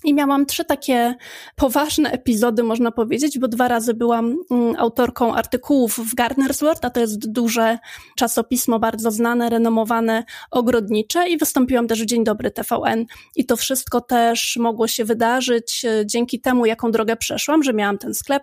i 0.07 0.15
miałam 0.15 0.47
trzy 0.47 0.65
takie 0.65 1.15
poważne 1.57 2.11
epizody, 2.11 2.63
można 2.63 2.93
powiedzieć, 2.93 3.39
bo 3.39 3.49
dwa 3.49 3.69
razy 3.69 3.95
byłam 3.95 4.37
mm, 4.51 4.75
autorką 4.79 5.35
artykułów 5.35 5.99
w 5.99 6.15
Gardener's 6.15 6.61
World, 6.61 6.85
a 6.85 6.91
to 6.91 7.01
jest 7.01 7.33
duże 7.33 7.79
czasopismo, 8.17 8.79
bardzo 8.79 9.11
znane, 9.11 9.51
renomowane, 9.51 10.25
ogrodnicze 10.51 11.29
i 11.29 11.39
wystąpiłam 11.39 11.89
też 11.89 12.03
w 12.03 12.07
Dzień 12.07 12.25
Dobry 12.25 12.51
TVN. 12.51 13.05
I 13.37 13.47
to 13.47 13.57
wszystko 13.57 14.01
też 14.01 14.57
mogło 14.61 14.89
się 14.89 15.05
wydarzyć 15.05 15.85
e, 15.85 16.07
dzięki 16.07 16.41
temu, 16.41 16.67
jaką 16.67 16.91
drogę 16.91 17.17
przeszłam, 17.17 17.63
że 17.63 17.73
miałam 17.73 17.99
ten 17.99 18.15
sklep, 18.15 18.43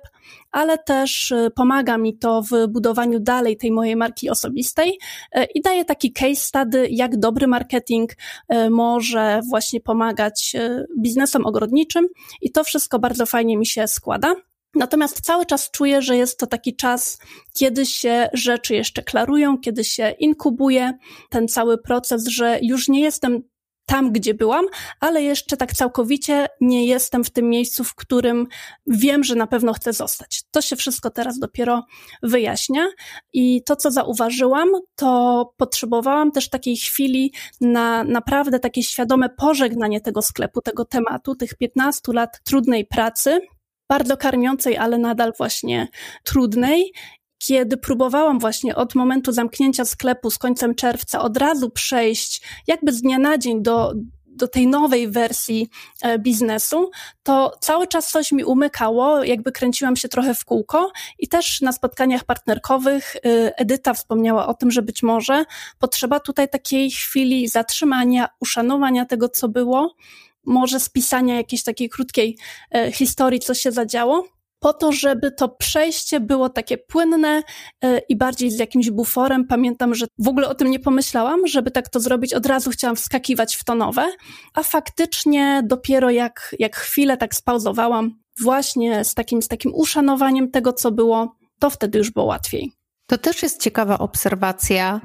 ale 0.51 0.77
też 0.77 1.32
e, 1.32 1.51
pomaga 1.55 1.98
mi 1.98 2.17
to 2.17 2.41
w 2.41 2.67
budowaniu 2.67 3.20
dalej 3.20 3.58
tej 3.58 3.72
mojej 3.72 3.96
marki 3.96 4.29
osobistej 4.29 5.00
e, 5.32 5.46
i 5.46 5.62
daje 5.62 5.86
taki 5.86 6.13
case 6.13 6.36
study, 6.36 6.88
jak 6.91 7.17
dobry 7.20 7.48
marketing 7.48 8.12
może 8.70 9.41
właśnie 9.50 9.82
pomagać 9.82 10.55
biznesom 11.00 11.46
ogrodniczym 11.53 12.07
i 12.41 12.51
to 12.51 12.63
wszystko 12.63 13.00
bardzo 13.00 13.25
fajnie 13.25 13.57
mi 13.57 13.65
się 13.65 13.88
składa. 13.88 14.36
Natomiast 14.75 15.22
cały 15.22 15.45
czas 15.45 15.72
czuję, 15.72 16.01
że 16.01 16.17
jest 16.17 16.39
to 16.39 16.48
taki 16.48 16.75
czas, 16.75 17.17
kiedy 17.53 17.86
się 17.86 18.29
rzeczy 18.33 18.75
jeszcze 18.75 19.03
klarują, 19.03 19.57
kiedy 19.57 19.83
się 19.83 20.10
inkubuje 20.19 20.93
ten 21.29 21.48
cały 21.48 21.77
proces, 21.77 22.27
że 22.27 22.60
już 22.62 22.88
nie 22.88 23.01
jestem 23.01 23.43
tam, 23.86 24.12
gdzie 24.12 24.34
byłam, 24.34 24.66
ale 25.00 25.24
jeszcze 25.24 25.58
tak 25.58 25.74
całkowicie 25.74 26.48
nie 26.62 26.86
jestem 26.86 27.24
w 27.24 27.30
tym 27.30 27.50
miejscu, 27.50 27.84
w 27.84 27.96
którym 27.96 28.48
wiem, 28.88 29.24
że 29.24 29.36
na 29.36 29.48
pewno 29.48 29.74
chcę 29.74 29.94
zostać. 29.94 30.44
To 30.52 30.62
się 30.62 30.75
wszystko 30.75 31.10
teraz 31.10 31.40
dopiero 31.40 31.84
wyjaśnia 32.24 32.88
i 33.34 33.63
to, 33.63 33.75
co 33.75 33.92
zauważyłam, 33.92 34.70
to 34.96 35.54
potrzebowałam 35.58 36.32
też 36.32 36.50
takiej 36.50 36.78
chwili 36.78 37.34
na 37.62 38.04
naprawdę 38.04 38.60
takie 38.60 38.84
świadome 38.84 39.30
pożegnanie 39.30 40.02
tego 40.02 40.22
sklepu, 40.22 40.62
tego 40.62 40.86
tematu, 40.86 41.36
tych 41.36 41.56
15 41.56 42.13
lat 42.13 42.44
trudnej 42.44 42.86
pracy, 42.86 43.40
bardzo 43.90 44.18
karmiącej, 44.18 44.78
ale 44.78 44.98
nadal 44.98 45.34
właśnie 45.38 45.88
trudnej 46.24 46.94
kiedy 47.48 47.78
próbowałam 47.78 48.40
właśnie 48.40 48.76
od 48.76 48.96
momentu 48.96 49.32
zamknięcia 49.32 49.86
sklepu 49.86 50.30
z 50.30 50.38
końcem 50.38 50.76
czerwca 50.76 51.22
od 51.22 51.38
razu 51.38 51.70
przejść 51.70 52.42
jakby 52.68 52.92
z 52.92 53.02
dnia 53.02 53.20
na 53.20 53.38
dzień 53.38 53.64
do, 53.64 53.94
do 54.26 54.48
tej 54.48 54.68
nowej 54.68 55.08
wersji 55.08 55.70
e, 56.02 56.20
biznesu, 56.20 56.92
to 57.24 57.52
cały 57.60 57.88
czas 57.88 58.12
coś 58.12 58.32
mi 58.32 58.44
umykało, 58.44 59.24
jakby 59.24 59.52
kręciłam 59.52 59.96
się 59.96 60.10
trochę 60.10 60.36
w 60.36 60.46
kółko 60.46 60.92
i 61.20 61.28
też 61.28 61.62
na 61.62 61.72
spotkaniach 61.72 62.24
partnerkowych 62.24 63.16
e, 63.16 63.20
Edyta 63.58 63.94
wspomniała 63.94 64.48
o 64.48 64.54
tym, 64.54 64.72
że 64.72 64.82
być 64.82 65.04
może 65.04 65.46
potrzeba 65.80 66.20
tutaj 66.20 66.50
takiej 66.50 66.92
chwili 66.92 67.48
zatrzymania, 67.48 68.28
uszanowania 68.40 69.06
tego, 69.06 69.30
co 69.30 69.50
było, 69.50 69.96
może 70.46 70.80
spisania 70.80 71.36
jakiejś 71.36 71.64
takiej 71.64 71.90
krótkiej 71.90 72.38
e, 72.72 72.92
historii, 72.92 73.40
co 73.40 73.54
się 73.54 73.72
zadziało 73.72 74.28
po 74.63 74.74
to, 74.74 74.91
żeby 74.91 75.32
to 75.32 75.50
przejście 75.50 76.20
było 76.20 76.50
takie 76.50 76.77
płynne 76.77 77.43
e, 77.84 78.00
i 78.10 78.15
bardziej 78.15 78.51
z 78.51 78.60
jakimś 78.60 78.89
buforem. 78.89 79.48
Pamiętam, 79.48 79.96
że 79.96 80.05
w 80.20 80.27
ogóle 80.27 80.50
o 80.50 80.55
tym 80.55 80.72
nie 80.72 80.79
pomyślałam, 80.79 81.48
żeby 81.48 81.72
tak 81.72 81.89
to 81.89 82.00
zrobić. 82.00 82.33
Od 82.33 82.46
razu 82.46 82.70
chciałam 82.72 82.96
wskakiwać 82.96 83.55
w 83.55 83.64
to 83.64 83.75
nowe, 83.75 84.11
a 84.53 84.64
faktycznie 84.64 85.61
dopiero 85.66 86.09
jak, 86.09 86.55
jak 86.59 86.75
chwilę 86.75 87.18
tak 87.18 87.35
spauzowałam, 87.35 88.20
właśnie 88.42 89.05
z 89.05 89.14
takim, 89.14 89.42
z 89.42 89.48
takim 89.48 89.75
uszanowaniem 89.75 90.51
tego, 90.51 90.74
co 90.74 90.92
było, 90.92 91.35
to 91.59 91.70
wtedy 91.70 91.98
już 91.98 92.11
było 92.11 92.25
łatwiej. 92.25 92.72
To 93.07 93.18
też 93.18 93.44
jest 93.44 93.61
ciekawa 93.61 93.98
obserwacja, 93.98 95.01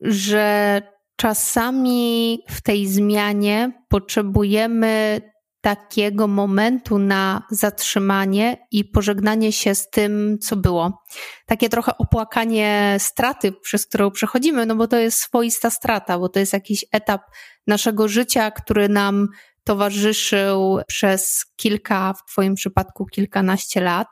że 0.00 0.82
czasami 1.16 2.38
w 2.48 2.60
tej 2.60 2.86
zmianie 2.86 3.72
potrzebujemy 3.88 5.20
takiego 5.60 6.26
momentu 6.28 6.98
na 6.98 7.42
zatrzymanie 7.50 8.66
i 8.70 8.84
pożegnanie 8.84 9.52
się 9.52 9.74
z 9.74 9.90
tym, 9.90 10.38
co 10.40 10.56
było. 10.56 11.04
Takie 11.46 11.68
trochę 11.68 11.98
opłakanie 11.98 12.96
straty, 12.98 13.52
przez 13.52 13.86
którą 13.86 14.10
przechodzimy, 14.10 14.66
no 14.66 14.76
bo 14.76 14.86
to 14.86 14.96
jest 14.96 15.18
swoista 15.18 15.70
strata, 15.70 16.18
bo 16.18 16.28
to 16.28 16.40
jest 16.40 16.52
jakiś 16.52 16.84
etap 16.92 17.22
naszego 17.66 18.08
życia, 18.08 18.50
który 18.50 18.88
nam 18.88 19.28
towarzyszył 19.64 20.80
przez 20.86 21.46
kilka, 21.56 22.14
w 22.14 22.30
Twoim 22.32 22.54
przypadku 22.54 23.06
kilkanaście 23.06 23.80
lat 23.80 24.08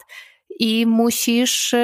i 0.59 0.87
musisz 0.87 1.75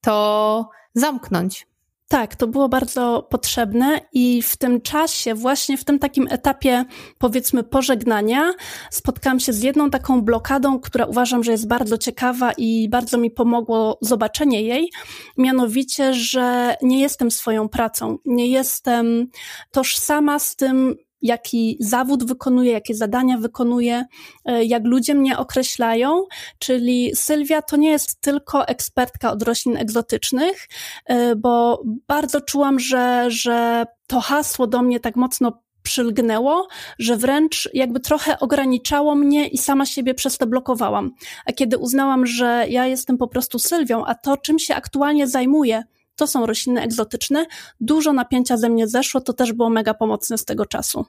to 0.00 0.68
zamknąć. 0.94 1.66
Tak, 2.14 2.36
to 2.36 2.46
było 2.46 2.68
bardzo 2.68 3.26
potrzebne 3.30 4.00
i 4.12 4.42
w 4.42 4.56
tym 4.56 4.80
czasie, 4.80 5.34
właśnie 5.34 5.76
w 5.76 5.84
tym 5.84 5.98
takim 5.98 6.26
etapie, 6.30 6.84
powiedzmy, 7.18 7.62
pożegnania, 7.62 8.52
spotkałam 8.90 9.40
się 9.40 9.52
z 9.52 9.62
jedną 9.62 9.90
taką 9.90 10.22
blokadą, 10.22 10.80
która 10.80 11.04
uważam, 11.04 11.44
że 11.44 11.52
jest 11.52 11.68
bardzo 11.68 11.98
ciekawa 11.98 12.52
i 12.52 12.88
bardzo 12.88 13.18
mi 13.18 13.30
pomogło 13.30 13.98
zobaczenie 14.00 14.62
jej. 14.62 14.90
Mianowicie, 15.38 16.14
że 16.14 16.76
nie 16.82 17.00
jestem 17.00 17.30
swoją 17.30 17.68
pracą, 17.68 18.18
nie 18.26 18.46
jestem 18.46 19.26
tożsama 19.70 20.38
z 20.38 20.56
tym, 20.56 20.96
jaki 21.24 21.76
zawód 21.80 22.24
wykonuję, 22.24 22.72
jakie 22.72 22.94
zadania 22.94 23.38
wykonuję, 23.38 24.04
e, 24.44 24.64
jak 24.64 24.84
ludzie 24.84 25.14
mnie 25.14 25.38
określają. 25.38 26.24
Czyli 26.58 27.16
Sylwia 27.16 27.62
to 27.62 27.76
nie 27.76 27.90
jest 27.90 28.20
tylko 28.20 28.68
ekspertka 28.68 29.32
od 29.32 29.42
roślin 29.42 29.76
egzotycznych, 29.76 30.68
e, 31.06 31.36
bo 31.36 31.82
bardzo 32.08 32.40
czułam, 32.40 32.78
że, 32.80 33.24
że 33.28 33.84
to 34.06 34.20
hasło 34.20 34.66
do 34.66 34.82
mnie 34.82 35.00
tak 35.00 35.16
mocno 35.16 35.64
przylgnęło, 35.82 36.68
że 36.98 37.16
wręcz 37.16 37.68
jakby 37.74 38.00
trochę 38.00 38.38
ograniczało 38.38 39.14
mnie 39.14 39.48
i 39.48 39.58
sama 39.58 39.86
siebie 39.86 40.14
przez 40.14 40.38
to 40.38 40.46
blokowałam. 40.46 41.10
A 41.46 41.52
kiedy 41.52 41.78
uznałam, 41.78 42.26
że 42.26 42.66
ja 42.68 42.86
jestem 42.86 43.18
po 43.18 43.28
prostu 43.28 43.58
Sylwią, 43.58 44.04
a 44.04 44.14
to, 44.14 44.36
czym 44.36 44.58
się 44.58 44.74
aktualnie 44.74 45.26
zajmuję, 45.26 45.82
to 46.16 46.26
są 46.26 46.46
rośliny 46.46 46.82
egzotyczne. 46.82 47.46
Dużo 47.80 48.12
napięcia 48.12 48.56
ze 48.56 48.68
mnie 48.68 48.88
zeszło, 48.88 49.20
to 49.20 49.32
też 49.32 49.52
było 49.52 49.70
mega 49.70 49.94
pomocne 49.94 50.38
z 50.38 50.44
tego 50.44 50.66
czasu. 50.66 51.04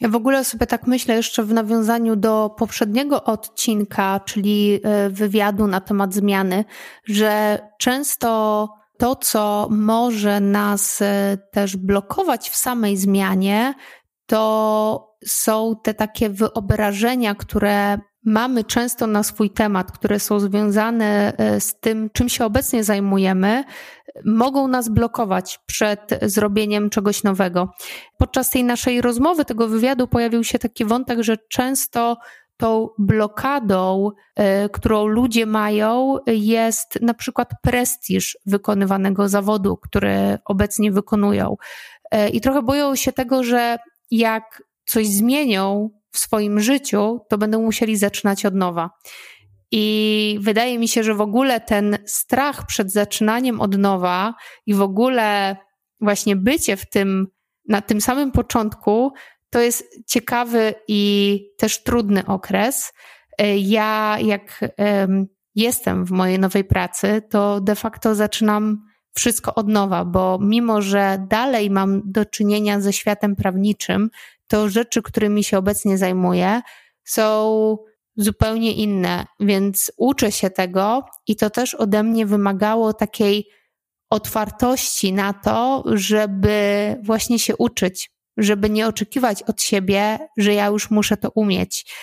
Ja 0.00 0.08
w 0.08 0.14
ogóle 0.14 0.44
sobie 0.44 0.66
tak 0.66 0.86
myślę 0.86 1.14
jeszcze 1.14 1.42
w 1.42 1.52
nawiązaniu 1.52 2.16
do 2.16 2.54
poprzedniego 2.58 3.24
odcinka, 3.24 4.20
czyli 4.20 4.80
e, 4.82 5.10
wywiadu 5.10 5.66
na 5.66 5.80
temat 5.80 6.14
zmiany, 6.14 6.64
że 7.04 7.58
często 7.78 8.68
to, 8.98 9.16
co 9.16 9.68
może 9.70 10.40
nas 10.40 11.02
e, 11.02 11.38
też 11.52 11.76
blokować 11.76 12.50
w 12.50 12.56
samej 12.56 12.96
zmianie, 12.96 13.74
to 14.26 15.16
są 15.26 15.74
te 15.82 15.94
takie 15.94 16.30
wyobrażenia, 16.30 17.34
które 17.34 17.98
mamy 18.26 18.64
często 18.64 19.06
na 19.06 19.22
swój 19.22 19.50
temat, 19.50 19.92
które 19.92 20.20
są 20.20 20.40
związane 20.40 21.32
e, 21.36 21.60
z 21.60 21.80
tym, 21.80 22.10
czym 22.12 22.28
się 22.28 22.44
obecnie 22.44 22.84
zajmujemy, 22.84 23.64
mogą 24.24 24.68
nas 24.68 24.88
blokować 24.88 25.58
przed 25.66 26.18
zrobieniem 26.22 26.90
czegoś 26.90 27.22
nowego. 27.22 27.68
Podczas 28.18 28.50
tej 28.50 28.64
naszej 28.64 29.00
rozmowy, 29.00 29.44
tego 29.44 29.68
wywiadu, 29.68 30.08
pojawił 30.08 30.44
się 30.44 30.58
taki 30.58 30.84
wątek, 30.84 31.22
że 31.22 31.36
często 31.48 32.16
tą 32.56 32.88
blokadą, 32.98 34.10
e, 34.36 34.68
którą 34.68 35.06
ludzie 35.06 35.46
mają, 35.46 36.16
jest 36.26 36.98
na 37.00 37.14
przykład 37.14 37.50
prestiż 37.62 38.38
wykonywanego 38.46 39.28
zawodu, 39.28 39.76
który 39.76 40.38
obecnie 40.44 40.92
wykonują. 40.92 41.56
E, 42.10 42.28
I 42.28 42.40
trochę 42.40 42.62
boją 42.62 42.96
się 42.96 43.12
tego, 43.12 43.44
że 43.44 43.78
jak 44.10 44.62
coś 44.84 45.08
zmienią 45.08 45.90
w 46.12 46.18
swoim 46.18 46.60
życiu, 46.60 47.20
to 47.28 47.38
będą 47.38 47.62
musieli 47.62 47.96
zaczynać 47.96 48.46
od 48.46 48.54
nowa. 48.54 48.90
I 49.70 50.38
wydaje 50.40 50.78
mi 50.78 50.88
się, 50.88 51.04
że 51.04 51.14
w 51.14 51.20
ogóle 51.20 51.60
ten 51.60 51.98
strach 52.06 52.66
przed 52.66 52.92
zaczynaniem 52.92 53.60
od 53.60 53.78
nowa 53.78 54.34
i 54.66 54.74
w 54.74 54.82
ogóle 54.82 55.56
właśnie 56.00 56.36
bycie 56.36 56.76
w 56.76 56.90
tym, 56.90 57.26
na 57.68 57.80
tym 57.80 58.00
samym 58.00 58.32
początku, 58.32 59.12
to 59.50 59.60
jest 59.60 59.84
ciekawy 60.06 60.74
i 60.88 61.40
też 61.58 61.82
trudny 61.82 62.26
okres. 62.26 62.92
Ja, 63.56 64.18
jak 64.22 64.64
jestem 65.54 66.04
w 66.04 66.10
mojej 66.10 66.38
nowej 66.38 66.64
pracy, 66.64 67.22
to 67.30 67.60
de 67.60 67.74
facto 67.74 68.14
zaczynam 68.14 68.82
wszystko 69.14 69.54
od 69.54 69.68
nowa, 69.68 70.04
bo 70.04 70.38
mimo, 70.40 70.82
że 70.82 71.26
dalej 71.30 71.70
mam 71.70 72.02
do 72.04 72.24
czynienia 72.24 72.80
ze 72.80 72.92
światem 72.92 73.36
prawniczym, 73.36 74.10
to 74.46 74.68
rzeczy, 74.68 75.02
którymi 75.02 75.44
się 75.44 75.58
obecnie 75.58 75.98
zajmuję, 75.98 76.62
są 77.04 77.76
zupełnie 78.16 78.72
inne, 78.72 79.26
więc 79.40 79.92
uczę 79.96 80.32
się 80.32 80.50
tego 80.50 81.04
i 81.26 81.36
to 81.36 81.50
też 81.50 81.74
ode 81.74 82.02
mnie 82.02 82.26
wymagało 82.26 82.92
takiej 82.92 83.48
otwartości 84.10 85.12
na 85.12 85.32
to, 85.32 85.84
żeby 85.86 86.96
właśnie 87.02 87.38
się 87.38 87.56
uczyć, 87.56 88.10
żeby 88.36 88.70
nie 88.70 88.86
oczekiwać 88.86 89.42
od 89.42 89.62
siebie, 89.62 90.18
że 90.36 90.54
ja 90.54 90.66
już 90.66 90.90
muszę 90.90 91.16
to 91.16 91.30
umieć, 91.30 91.94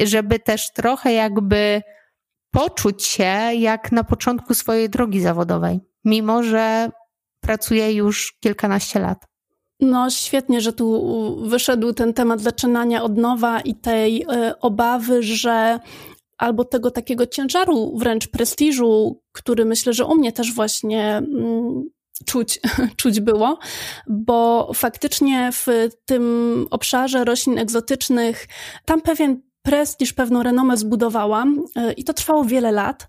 żeby 0.00 0.38
też 0.38 0.72
trochę 0.72 1.12
jakby 1.12 1.82
poczuć 2.50 3.04
się 3.04 3.50
jak 3.54 3.92
na 3.92 4.04
początku 4.04 4.54
swojej 4.54 4.90
drogi 4.90 5.20
zawodowej, 5.20 5.80
mimo 6.04 6.42
że 6.42 6.90
pracuję 7.40 7.92
już 7.92 8.36
kilkanaście 8.40 9.00
lat. 9.00 9.31
No, 9.82 10.10
świetnie, 10.10 10.60
że 10.60 10.72
tu 10.72 11.36
wyszedł 11.48 11.92
ten 11.92 12.14
temat 12.14 12.40
zaczynania 12.40 13.02
od 13.02 13.16
nowa 13.16 13.60
i 13.60 13.74
tej 13.74 14.22
y, 14.22 14.58
obawy, 14.60 15.22
że 15.22 15.80
albo 16.38 16.64
tego 16.64 16.90
takiego 16.90 17.26
ciężaru, 17.26 17.98
wręcz 17.98 18.28
prestiżu, 18.28 19.20
który 19.32 19.64
myślę, 19.64 19.92
że 19.92 20.04
u 20.04 20.14
mnie 20.14 20.32
też 20.32 20.54
właśnie 20.54 21.16
mm, 21.16 21.90
czuć, 22.26 22.60
czuć 23.00 23.20
było, 23.20 23.58
bo 24.08 24.70
faktycznie 24.74 25.50
w 25.52 25.66
tym 26.04 26.66
obszarze 26.70 27.24
roślin 27.24 27.58
egzotycznych 27.58 28.46
tam 28.84 29.00
pewien 29.00 29.42
prestiż, 29.62 30.12
pewną 30.12 30.42
renomę 30.42 30.76
zbudowałam 30.76 31.64
e, 31.76 31.92
i 31.92 32.04
to 32.04 32.12
trwało 32.12 32.44
wiele 32.44 32.72
lat. 32.72 33.08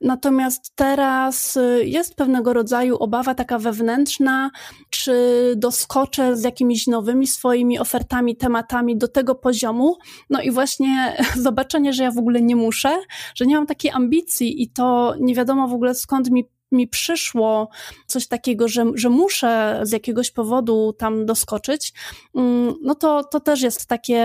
Natomiast 0.00 0.72
teraz 0.74 1.56
e, 1.56 1.84
jest 1.84 2.14
pewnego 2.14 2.52
rodzaju 2.52 2.96
obawa 2.96 3.34
taka 3.34 3.58
wewnętrzna, 3.58 4.50
czy 4.90 5.14
doskoczę 5.56 6.36
z 6.36 6.42
jakimiś 6.42 6.86
nowymi 6.86 7.26
swoimi 7.26 7.78
ofertami, 7.78 8.36
tematami 8.36 8.96
do 8.96 9.08
tego 9.08 9.34
poziomu. 9.34 9.96
No 10.30 10.42
i 10.42 10.50
właśnie 10.50 11.16
zobaczenie, 11.36 11.92
że 11.92 12.02
ja 12.02 12.10
w 12.10 12.18
ogóle 12.18 12.42
nie 12.42 12.56
muszę, 12.56 13.02
że 13.34 13.46
nie 13.46 13.54
mam 13.54 13.66
takiej 13.66 13.90
ambicji 13.90 14.62
i 14.62 14.70
to 14.70 15.14
nie 15.20 15.34
wiadomo 15.34 15.68
w 15.68 15.74
ogóle 15.74 15.94
skąd 15.94 16.30
mi 16.30 16.44
mi 16.72 16.88
przyszło 16.88 17.68
coś 18.06 18.26
takiego, 18.26 18.68
że, 18.68 18.84
że 18.94 19.10
muszę 19.10 19.80
z 19.82 19.92
jakiegoś 19.92 20.30
powodu 20.30 20.92
tam 20.98 21.26
doskoczyć, 21.26 21.92
mm, 22.34 22.74
no 22.82 22.94
to, 22.94 23.24
to 23.24 23.40
też 23.40 23.62
jest 23.62 23.86
takie 23.86 24.22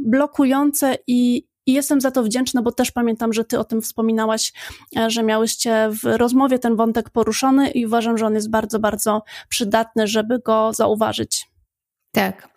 blokujące 0.00 0.96
i, 1.06 1.46
i 1.66 1.72
jestem 1.72 2.00
za 2.00 2.10
to 2.10 2.22
wdzięczna, 2.22 2.62
bo 2.62 2.72
też 2.72 2.90
pamiętam, 2.90 3.32
że 3.32 3.44
ty 3.44 3.58
o 3.58 3.64
tym 3.64 3.82
wspominałaś, 3.82 4.52
e, 4.96 5.10
że 5.10 5.22
miałyście 5.22 5.88
w 6.02 6.04
rozmowie 6.04 6.58
ten 6.58 6.76
wątek 6.76 7.10
poruszony 7.10 7.70
i 7.70 7.86
uważam, 7.86 8.18
że 8.18 8.26
on 8.26 8.34
jest 8.34 8.50
bardzo, 8.50 8.78
bardzo 8.78 9.22
przydatny, 9.48 10.06
żeby 10.06 10.38
go 10.38 10.72
zauważyć. 10.72 11.50
Tak. 12.12 12.49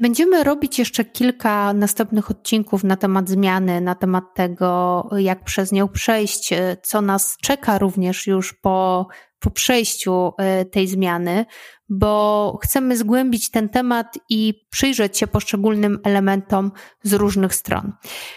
Będziemy 0.00 0.44
robić 0.44 0.78
jeszcze 0.78 1.04
kilka 1.04 1.72
następnych 1.72 2.30
odcinków 2.30 2.84
na 2.84 2.96
temat 2.96 3.28
zmiany, 3.28 3.80
na 3.80 3.94
temat 3.94 4.24
tego, 4.34 5.08
jak 5.16 5.44
przez 5.44 5.72
nią 5.72 5.88
przejść, 5.88 6.50
co 6.82 7.00
nas 7.00 7.36
czeka 7.42 7.78
również 7.78 8.26
już 8.26 8.52
po, 8.52 9.06
po 9.38 9.50
przejściu 9.50 10.32
e, 10.38 10.64
tej 10.64 10.88
zmiany, 10.88 11.46
bo 11.88 12.58
chcemy 12.62 12.96
zgłębić 12.96 13.50
ten 13.50 13.68
temat 13.68 14.18
i 14.28 14.54
przyjrzeć 14.70 15.18
się 15.18 15.26
poszczególnym 15.26 15.98
elementom 16.04 16.72
z 17.02 17.12
różnych 17.12 17.54
stron. 17.54 17.92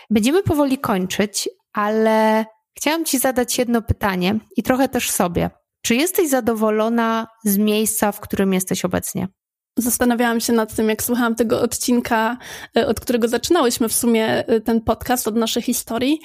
Będziemy 0.10 0.44
powoli 0.44 0.78
kończyć, 0.78 1.50
ale 1.74 2.46
chciałam 2.78 3.06
Ci 3.06 3.20
zadać 3.20 3.58
jedno 3.58 3.82
pytanie 3.82 4.40
i 4.58 4.64
trochę 4.64 4.90
też 4.90 5.12
sobie. 5.12 5.50
Czy 5.82 5.96
jesteś 5.96 6.30
zadowolona 6.30 7.28
z 7.44 7.58
miejsca, 7.58 8.12
w 8.12 8.20
którym 8.20 8.54
jesteś 8.54 8.86
obecnie? 8.86 9.28
Zastanawiałam 9.78 10.40
się 10.40 10.54
nad 10.54 10.76
tym, 10.76 10.90
jak 10.90 11.04
słuchałam 11.04 11.36
tego 11.36 11.62
odcinka, 11.62 12.38
e, 12.78 12.88
od 12.88 13.00
którego 13.00 13.28
zaczynałyśmy 13.28 13.90
w 13.90 13.94
sumie 13.94 14.48
e, 14.48 14.62
ten 14.62 14.82
podcast, 14.82 15.28
od 15.28 15.36
naszej 15.36 15.64
historii 15.64 16.20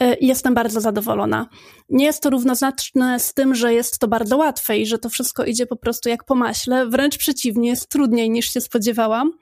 e, 0.00 0.14
i 0.14 0.26
jestem 0.26 0.54
bardzo 0.54 0.80
zadowolona. 0.80 1.48
Nie 1.88 2.04
jest 2.04 2.22
to 2.22 2.30
równoznaczne 2.30 3.20
z 3.20 3.34
tym, 3.34 3.54
że 3.54 3.74
jest 3.74 3.98
to 3.98 4.08
bardzo 4.08 4.36
łatwe 4.36 4.78
i 4.78 4.86
że 4.86 4.98
to 4.98 5.08
wszystko 5.08 5.44
idzie 5.44 5.66
po 5.66 5.76
prostu 5.76 6.08
jak 6.08 6.24
po 6.24 6.34
maśle. 6.34 6.86
Wręcz 6.86 7.18
przeciwnie, 7.18 7.68
jest 7.68 7.88
trudniej 7.88 8.30
niż 8.30 8.52
się 8.52 8.60
spodziewałam, 8.60 9.32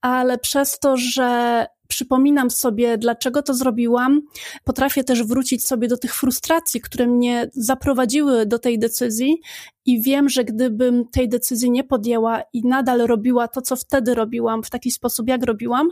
ale 0.00 0.38
przez 0.38 0.78
to, 0.78 0.96
że 0.96 1.66
przypominam 1.92 2.50
sobie, 2.50 2.98
dlaczego 2.98 3.42
to 3.42 3.54
zrobiłam. 3.54 4.22
Potrafię 4.64 5.04
też 5.04 5.22
wrócić 5.22 5.66
sobie 5.66 5.88
do 5.88 5.96
tych 5.96 6.14
frustracji, 6.14 6.80
które 6.80 7.06
mnie 7.06 7.50
zaprowadziły 7.54 8.46
do 8.46 8.58
tej 8.58 8.78
decyzji 8.78 9.40
i 9.86 10.02
wiem, 10.02 10.28
że 10.28 10.44
gdybym 10.44 11.08
tej 11.08 11.28
decyzji 11.28 11.70
nie 11.70 11.84
podjęła 11.84 12.42
i 12.52 12.66
nadal 12.66 12.98
robiła 12.98 13.48
to, 13.48 13.62
co 13.62 13.76
wtedy 13.76 14.14
robiłam, 14.14 14.62
w 14.62 14.70
taki 14.70 14.90
sposób, 14.90 15.28
jak 15.28 15.44
robiłam, 15.44 15.88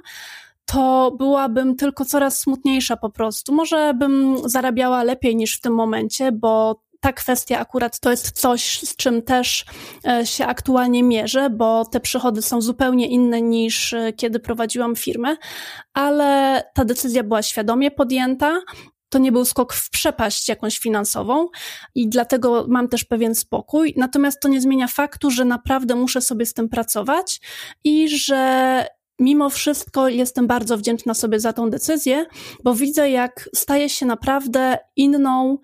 to 0.65 1.11
byłabym 1.19 1.77
tylko 1.77 2.05
coraz 2.05 2.41
smutniejsza 2.41 2.97
po 2.97 3.11
prostu. 3.11 3.55
Może 3.55 3.95
bym 3.95 4.37
zarabiała 4.45 5.05
lepiej 5.05 5.37
niż 5.37 5.57
w 5.57 5.61
tym 5.61 5.75
momencie, 5.75 6.33
bo 6.33 6.83
ta 7.01 7.13
kwestia 7.13 7.59
akurat 7.59 8.01
to 8.01 8.11
jest 8.11 8.31
coś, 8.31 8.81
z 8.81 8.97
czym 8.97 9.23
też 9.23 9.65
e, 10.07 10.27
się 10.27 10.47
aktualnie 10.47 11.03
mierzę, 11.03 11.51
bo 11.51 11.85
te 11.85 12.01
przychody 12.01 12.43
są 12.43 12.61
zupełnie 12.61 13.07
inne 13.07 13.43
niż 13.43 13.93
e, 13.93 14.13
kiedy 14.13 14.41
prowadziłam 14.41 14.97
firmę, 14.97 15.37
ale 15.93 16.63
ta 16.75 16.85
decyzja 16.85 17.23
była 17.23 17.43
świadomie 17.43 17.91
podjęta. 17.91 18.61
To 19.09 19.19
nie 19.19 19.33
był 19.33 19.45
skok 19.45 19.73
w 19.73 19.91
przepaść 19.91 20.49
jakąś 20.49 20.79
finansową 20.79 21.49
i 21.95 22.09
dlatego 22.09 22.67
mam 22.69 22.89
też 22.89 23.05
pewien 23.05 23.35
spokój. 23.35 23.95
Natomiast 23.97 24.41
to 24.41 24.49
nie 24.49 24.61
zmienia 24.61 24.87
faktu, 24.87 25.31
że 25.31 25.45
naprawdę 25.45 25.95
muszę 25.95 26.21
sobie 26.21 26.47
z 26.47 26.55
tym 26.55 26.69
pracować 26.69 27.41
i 27.85 28.09
że 28.09 28.87
mimo 29.21 29.51
wszystko 29.51 30.09
jestem 30.09 30.47
bardzo 30.47 30.79
wdzięczna 30.79 31.15
sobie 31.15 31.41
za 31.41 31.53
tą 31.53 31.71
decyzję, 31.71 32.27
bo 32.65 32.75
widzę, 32.75 33.11
jak 33.11 33.49
staję 33.55 33.89
się 33.89 34.07
naprawdę 34.07 34.79
inną 34.97 35.59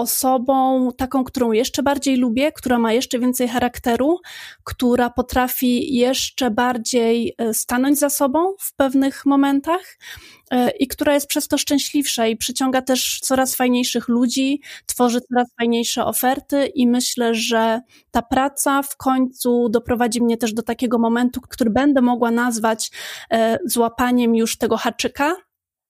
osobą, 0.00 0.88
taką, 0.96 1.24
którą 1.24 1.52
jeszcze 1.52 1.82
bardziej 1.82 2.16
lubię, 2.16 2.52
która 2.52 2.78
ma 2.78 2.92
jeszcze 2.92 3.18
więcej 3.18 3.48
charakteru, 3.48 4.20
która 4.64 5.10
potrafi 5.10 5.96
jeszcze 5.96 6.50
bardziej 6.50 7.34
e, 7.38 7.54
stanąć 7.54 7.98
za 7.98 8.10
sobą 8.10 8.54
w 8.58 8.74
pewnych 8.76 9.26
momentach 9.26 9.98
e, 10.50 10.70
i 10.70 10.86
która 10.86 11.14
jest 11.14 11.26
przez 11.26 11.48
to 11.48 11.58
szczęśliwsza 11.58 12.26
i 12.26 12.36
przyciąga 12.36 12.82
też 12.82 13.18
coraz 13.22 13.54
fajniejszych 13.54 14.08
ludzi, 14.08 14.60
tworzy 14.86 15.20
coraz 15.20 15.48
fajniejsze 15.58 16.04
oferty 16.04 16.66
i 16.66 16.86
myślę, 16.86 17.34
że 17.34 17.80
ta 18.10 18.22
praca 18.22 18.82
w 18.82 18.96
końcu 18.96 19.68
doprowadzi 19.68 20.22
mnie 20.22 20.36
też 20.36 20.52
do 20.52 20.62
takiego 20.62 20.98
momentu, 20.98 21.40
który 21.40 21.70
będę 21.70 22.00
mogła 22.00 22.30
nazwać 22.30 22.90
e, 23.30 23.58
złapaniem 23.64 24.34
już 24.34 24.58
tego 24.58 24.76
haczyka, 24.76 25.36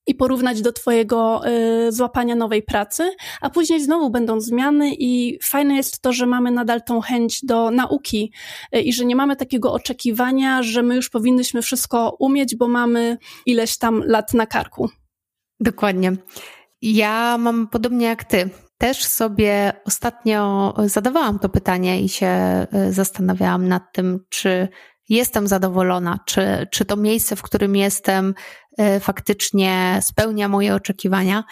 i 0.06 0.14
porównać 0.14 0.62
do 0.62 0.72
Twojego 0.72 1.48
y, 1.48 1.92
złapania 1.92 2.36
nowej 2.36 2.62
pracy, 2.62 3.10
a 3.40 3.50
później 3.50 3.84
znowu 3.84 4.10
będą 4.10 4.40
zmiany 4.40 4.94
i 4.98 5.38
fajne 5.42 5.76
jest 5.76 6.02
to, 6.02 6.12
że 6.12 6.26
mamy 6.26 6.50
nadal 6.50 6.82
tą 6.82 7.00
chęć 7.00 7.44
do 7.44 7.70
nauki 7.70 8.32
y, 8.76 8.80
i 8.80 8.92
że 8.92 9.04
nie 9.04 9.16
mamy 9.16 9.36
takiego 9.36 9.72
oczekiwania, 9.72 10.62
że 10.62 10.82
my 10.82 10.96
już 10.96 11.10
powinnyśmy 11.10 11.62
wszystko 11.62 12.16
umieć, 12.18 12.56
bo 12.56 12.68
mamy 12.68 13.18
ileś 13.46 13.78
tam 13.78 14.02
lat 14.06 14.34
na 14.34 14.46
karku. 14.46 14.88
Dokładnie. 15.60 16.12
Ja 16.82 17.38
mam 17.38 17.68
podobnie 17.68 18.06
jak 18.06 18.24
Ty. 18.24 18.50
Też 18.78 19.04
sobie 19.04 19.72
ostatnio 19.86 20.74
zadawałam 20.86 21.38
to 21.38 21.48
pytanie 21.48 22.00
i 22.00 22.08
się 22.08 22.28
y, 22.88 22.92
zastanawiałam 22.92 23.68
nad 23.68 23.82
tym, 23.92 24.24
czy 24.28 24.68
jestem 25.10 25.46
zadowolona, 25.48 26.18
czy, 26.26 26.66
czy 26.70 26.84
to 26.84 26.96
miejsce, 26.96 27.36
w 27.36 27.42
którym 27.42 27.76
jestem, 27.76 28.34
e, 28.78 29.00
faktycznie 29.00 30.00
spełnia 30.02 30.48
moje 30.48 30.74
oczekiwania. 30.74 31.44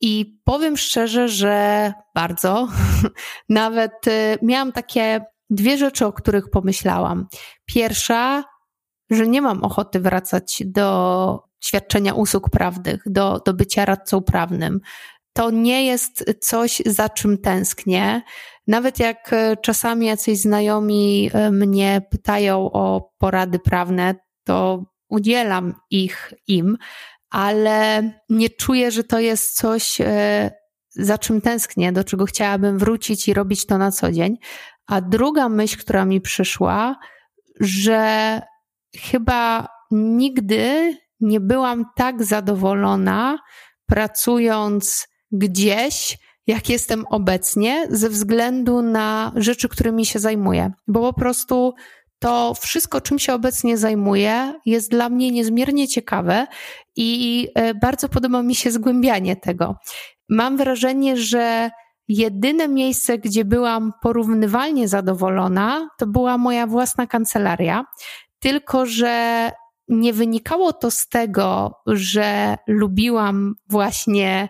I 0.00 0.40
powiem 0.44 0.76
szczerze, 0.76 1.28
że 1.28 1.92
bardzo. 2.14 2.68
Nawet 3.48 4.08
e, 4.08 4.38
miałam 4.42 4.72
takie 4.72 5.20
dwie 5.50 5.78
rzeczy, 5.78 6.06
o 6.06 6.12
których 6.12 6.50
pomyślałam. 6.50 7.26
Pierwsza, 7.64 8.44
że 9.10 9.26
nie 9.26 9.42
mam 9.42 9.64
ochoty 9.64 10.00
wracać 10.00 10.62
do 10.66 11.48
świadczenia 11.60 12.14
usług 12.14 12.50
prawnych, 12.50 13.02
do, 13.06 13.40
do 13.46 13.54
bycia 13.54 13.84
radcą 13.84 14.22
prawnym. 14.22 14.80
To 15.32 15.50
nie 15.50 15.86
jest 15.86 16.24
coś, 16.40 16.82
za 16.86 17.08
czym 17.08 17.38
tęsknię. 17.38 18.22
Nawet 18.68 18.98
jak 18.98 19.32
e, 19.32 19.56
czasami 19.56 20.06
jacyś 20.06 20.40
znajomi 20.40 21.30
e, 21.32 21.50
mnie 21.50 22.02
pytają 22.10 22.72
o 22.72 23.12
porady 23.18 23.58
prawne, 23.58 24.14
to 24.44 24.84
udzielam 25.08 25.74
ich 25.90 26.34
im, 26.46 26.76
ale 27.30 28.02
nie 28.28 28.50
czuję, 28.50 28.90
że 28.90 29.04
to 29.04 29.18
jest 29.18 29.56
coś, 29.56 30.00
e, 30.00 30.50
za 30.90 31.18
czym 31.18 31.40
tęsknię, 31.40 31.92
do 31.92 32.04
czego 32.04 32.24
chciałabym 32.24 32.78
wrócić 32.78 33.28
i 33.28 33.34
robić 33.34 33.66
to 33.66 33.78
na 33.78 33.90
co 33.90 34.12
dzień. 34.12 34.36
A 34.86 35.00
druga 35.00 35.48
myśl, 35.48 35.78
która 35.78 36.04
mi 36.04 36.20
przyszła, 36.20 36.96
że 37.60 38.42
chyba 38.96 39.68
nigdy 39.90 40.94
nie 41.20 41.40
byłam 41.40 41.84
tak 41.96 42.24
zadowolona 42.24 43.38
pracując 43.86 45.08
gdzieś, 45.32 46.18
jak 46.48 46.68
jestem 46.68 47.04
obecnie, 47.10 47.86
ze 47.90 48.08
względu 48.08 48.82
na 48.82 49.32
rzeczy, 49.36 49.68
którymi 49.68 50.06
się 50.06 50.18
zajmuję. 50.18 50.72
Bo 50.86 51.00
po 51.00 51.20
prostu 51.20 51.74
to 52.18 52.54
wszystko, 52.54 53.00
czym 53.00 53.18
się 53.18 53.34
obecnie 53.34 53.78
zajmuję, 53.78 54.54
jest 54.66 54.90
dla 54.90 55.08
mnie 55.08 55.30
niezmiernie 55.30 55.88
ciekawe 55.88 56.46
i 56.96 57.48
e, 57.54 57.74
bardzo 57.74 58.08
podoba 58.08 58.42
mi 58.42 58.54
się 58.54 58.70
zgłębianie 58.70 59.36
tego. 59.36 59.76
Mam 60.28 60.56
wrażenie, 60.56 61.16
że 61.16 61.70
jedyne 62.08 62.68
miejsce, 62.68 63.18
gdzie 63.18 63.44
byłam 63.44 63.92
porównywalnie 64.02 64.88
zadowolona, 64.88 65.88
to 65.98 66.06
była 66.06 66.38
moja 66.38 66.66
własna 66.66 67.06
kancelaria. 67.06 67.84
Tylko, 68.38 68.86
że 68.86 69.50
nie 69.88 70.12
wynikało 70.12 70.72
to 70.72 70.90
z 70.90 71.08
tego, 71.08 71.74
że 71.86 72.56
lubiłam 72.66 73.54
właśnie 73.68 74.48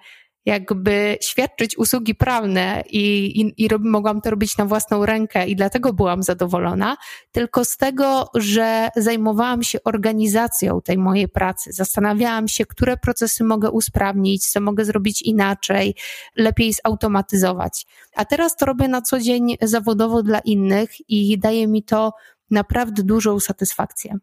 jakby 0.48 1.18
świadczyć 1.22 1.78
usługi 1.78 2.14
prawne 2.14 2.82
i, 2.90 3.26
i, 3.40 3.64
i 3.64 3.68
mogłam 3.78 4.20
to 4.20 4.30
robić 4.30 4.58
na 4.58 4.64
własną 4.64 5.06
rękę 5.06 5.46
i 5.46 5.56
dlatego 5.56 5.92
byłam 5.92 6.22
zadowolona, 6.22 6.96
tylko 7.32 7.64
z 7.64 7.76
tego, 7.76 8.30
że 8.34 8.88
zajmowałam 8.96 9.62
się 9.62 9.78
organizacją 9.84 10.80
tej 10.80 10.98
mojej 10.98 11.28
pracy. 11.28 11.72
Zastanawiałam 11.72 12.48
się, 12.48 12.66
które 12.66 12.96
procesy 12.96 13.44
mogę 13.44 13.70
usprawnić, 13.70 14.48
co 14.48 14.60
mogę 14.60 14.84
zrobić 14.84 15.22
inaczej, 15.22 15.94
lepiej 16.36 16.72
zautomatyzować. 16.72 17.86
A 18.16 18.24
teraz 18.24 18.56
to 18.56 18.66
robię 18.66 18.88
na 18.88 19.02
co 19.02 19.20
dzień 19.20 19.56
zawodowo 19.62 20.22
dla 20.22 20.38
innych 20.38 20.90
i 21.10 21.38
daje 21.38 21.66
mi 21.66 21.82
to 21.82 22.12
naprawdę 22.50 23.02
dużą 23.02 23.40
satysfakcję. 23.40 24.18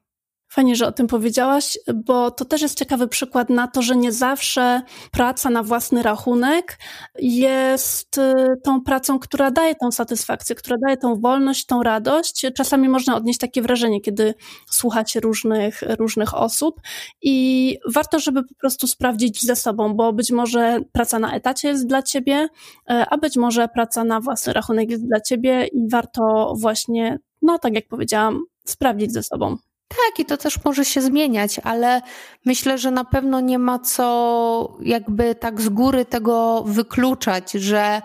Fajnie, 0.56 0.76
że 0.76 0.88
o 0.88 0.92
tym 0.92 1.08
powiedziałaś, 1.08 1.78
bo 1.96 2.32
to 2.32 2.46
też 2.46 2.62
jest 2.62 2.80
ciekawy 2.80 3.08
przykład 3.08 3.50
na 3.50 3.68
to, 3.68 3.82
że 3.82 3.96
nie 3.96 4.12
zawsze 4.12 4.82
praca 5.12 5.50
na 5.50 5.64
własny 5.64 6.04
rachunek 6.04 6.80
jest 7.20 8.18
y, 8.18 8.34
tą 8.64 8.82
pracą, 8.82 9.20
która 9.20 9.52
daje 9.52 9.76
tą 9.76 9.92
satysfakcję, 9.92 10.56
która 10.56 10.78
daje 10.86 10.98
tą 10.98 11.20
wolność, 11.20 11.66
tą 11.66 11.84
radość. 11.84 12.46
Czasami 12.56 12.90
można 12.90 13.16
odnieść 13.16 13.40
takie 13.40 13.62
wrażenie, 13.62 14.02
kiedy 14.02 14.34
słuchacie 14.70 15.20
różnych, 15.20 15.82
różnych 15.82 16.34
osób 16.34 16.82
i 17.22 17.78
warto, 17.94 18.20
żeby 18.20 18.44
po 18.44 18.56
prostu 18.56 18.88
sprawdzić 18.88 19.42
ze 19.42 19.56
sobą, 19.56 19.94
bo 19.94 20.14
być 20.14 20.32
może 20.32 20.80
praca 20.92 21.20
na 21.20 21.34
etacie 21.34 21.68
jest 21.68 21.88
dla 21.88 22.04
ciebie, 22.04 22.44
y, 22.44 22.48
a 22.88 23.18
być 23.18 23.38
może 23.38 23.68
praca 23.68 24.04
na 24.04 24.20
własny 24.20 24.54
rachunek 24.54 24.90
jest 24.90 25.08
dla 25.08 25.22
ciebie 25.22 25.68
i 25.68 25.90
warto 25.90 26.54
właśnie, 26.58 27.20
no 27.42 27.60
tak 27.60 27.76
jak 27.76 27.88
powiedziałam, 27.88 28.42
sprawdzić 28.66 29.14
ze 29.14 29.24
sobą. 29.24 29.58
Tak, 29.88 30.20
i 30.20 30.26
to 30.26 30.38
też 30.38 30.64
może 30.66 30.86
się 30.86 31.02
zmieniać, 31.02 31.60
ale 31.64 32.02
myślę, 32.46 32.78
że 32.78 32.92
na 32.92 33.06
pewno 33.06 33.40
nie 33.40 33.60
ma 33.60 33.80
co 33.80 34.78
jakby 34.82 35.36
tak 35.36 35.62
z 35.62 35.70
góry 35.70 36.06
tego 36.06 36.64
wykluczać, 36.68 37.52
że 37.52 38.02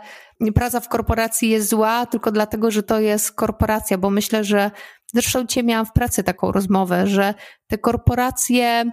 praca 0.55 0.81
w 0.81 0.89
korporacji 0.89 1.49
jest 1.49 1.69
zła 1.69 2.07
tylko 2.07 2.33
dlatego, 2.33 2.71
że 2.71 2.83
to 2.83 3.01
jest 3.01 3.33
korporacja, 3.33 3.99
bo 3.99 4.11
myślę, 4.11 4.45
że 4.45 4.71
zresztą 5.15 5.47
cię 5.47 5.63
miałam 5.63 5.87
w 5.87 5.93
pracy 5.93 6.25
taką 6.25 6.53
rozmowę, 6.53 7.07
że 7.07 7.35
te 7.67 7.79
korporacje, 7.79 8.91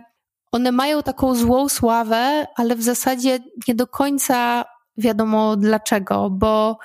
one 0.52 0.72
mają 0.72 1.04
taką 1.04 1.36
złą 1.36 1.70
sławę, 1.70 2.48
ale 2.56 2.76
w 2.76 2.84
zasadzie 2.84 3.40
nie 3.68 3.76
do 3.76 3.88
końca 3.88 4.66
wiadomo 4.98 5.56
dlaczego, 5.56 6.30
bo 6.30 6.78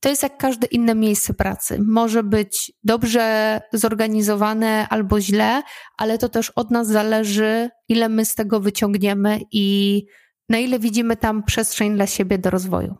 to 0.00 0.08
jest 0.08 0.22
jak 0.22 0.36
każde 0.36 0.66
inne 0.66 0.94
miejsce 0.94 1.34
pracy. 1.34 1.78
Może 1.86 2.22
być 2.22 2.72
dobrze 2.84 3.60
zorganizowane 3.72 4.86
albo 4.88 5.20
źle, 5.20 5.62
ale 5.98 6.18
to 6.18 6.28
też 6.28 6.50
od 6.50 6.70
nas 6.70 6.86
zależy, 6.86 7.70
ile 7.88 8.08
my 8.08 8.24
z 8.24 8.34
tego 8.34 8.60
wyciągniemy 8.60 9.40
i 9.52 10.06
na 10.48 10.58
ile 10.58 10.78
widzimy 10.78 11.16
tam 11.16 11.42
przestrzeń 11.42 11.94
dla 11.94 12.06
siebie 12.06 12.38
do 12.38 12.50
rozwoju. 12.50 12.94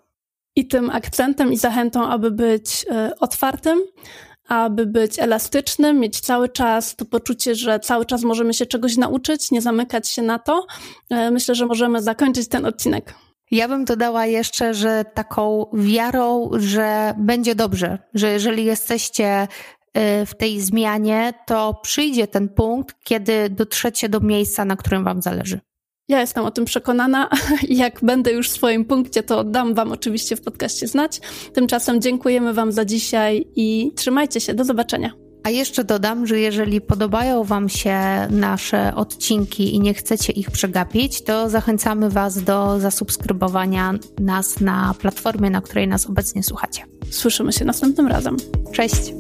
I 0.57 0.69
tym 0.69 0.91
akcentem 0.91 1.53
i 1.53 1.57
zachętą, 1.57 2.09
aby 2.09 2.31
być 2.31 2.87
e, 2.91 3.13
otwartym, 3.21 3.79
aby 4.49 4.87
być 4.87 5.19
elastycznym, 5.19 6.01
mieć 6.01 6.21
cały 6.21 6.49
czas 6.49 6.97
to 6.97 7.05
poczucie, 7.05 7.55
że 7.55 7.81
cały 7.81 8.07
czas 8.07 8.23
możemy 8.23 8.55
się 8.55 8.67
czegoś 8.67 8.97
nauczyć, 8.97 9.51
nie 9.51 9.61
zamykać 9.61 10.09
się 10.09 10.23
na 10.23 10.39
to. 10.39 10.67
E, 11.11 11.31
myślę, 11.31 11.55
że 11.55 11.67
możemy 11.67 12.03
zakończyć 12.03 12.49
ten 12.49 12.67
odcinek. 12.67 13.15
Ja 13.51 13.69
bym 13.69 13.85
dodała 13.85 14.27
jeszcze, 14.27 14.75
że 14.75 15.05
taką 15.15 15.67
wiarą, 15.73 16.51
że 16.57 17.15
będzie 17.19 17.55
dobrze, 17.55 17.99
że 18.15 18.31
jeżeli 18.31 18.65
jesteście 18.65 19.43
y, 19.43 20.27
w 20.27 20.35
tej 20.35 20.61
zmianie, 20.61 21.33
to 21.47 21.81
przyjdzie 21.83 22.27
ten 22.27 22.49
punkt, 22.49 22.97
kiedy 23.05 23.51
dotrzecie 23.51 24.09
do 24.09 24.21
miejsca, 24.21 24.65
na 24.65 24.77
którym 24.77 25.05
Wam 25.05 25.23
zależy. 25.23 25.61
Ja 26.09 26.21
jestem 26.21 26.45
o 26.45 26.51
tym 26.51 26.65
przekonana. 26.65 27.29
Jak 27.69 28.01
będę 28.03 28.33
już 28.33 28.49
w 28.49 28.53
swoim 28.53 28.85
punkcie, 28.85 29.23
to 29.23 29.45
dam 29.45 29.75
Wam 29.75 29.93
oczywiście 29.93 30.37
w 30.37 30.43
podcaście 30.43 30.89
znać. 30.89 31.21
Tymczasem 31.53 32.01
dziękujemy 32.01 32.55
Wam 32.55 32.73
za 32.73 32.85
dzisiaj 32.85 33.47
i 33.57 33.93
trzymajcie 33.97 34.41
się. 34.41 34.55
Do 34.55 34.65
zobaczenia. 34.65 35.30
A 35.45 35.51
jeszcze 35.51 35.85
dodam, 35.85 36.27
że 36.27 36.39
jeżeli 36.39 36.81
podobają 36.81 37.45
Wam 37.45 37.69
się 37.69 37.99
nasze 38.31 38.95
odcinki 38.95 39.75
i 39.75 39.81
nie 39.81 39.95
chcecie 39.95 40.33
ich 40.33 40.51
przegapić, 40.51 41.23
to 41.23 41.51
zachęcamy 41.51 42.11
Was 42.11 42.43
do 42.43 42.81
zasubskrybowania 42.81 43.95
nas 44.19 44.61
na 44.61 44.95
platformie, 44.99 45.51
na 45.51 45.61
której 45.61 45.89
nas 45.89 46.07
obecnie 46.07 46.43
słuchacie. 46.43 46.83
Słyszymy 47.11 47.53
się 47.53 47.65
następnym 47.65 48.07
razem. 48.07 48.37
Cześć! 48.73 49.13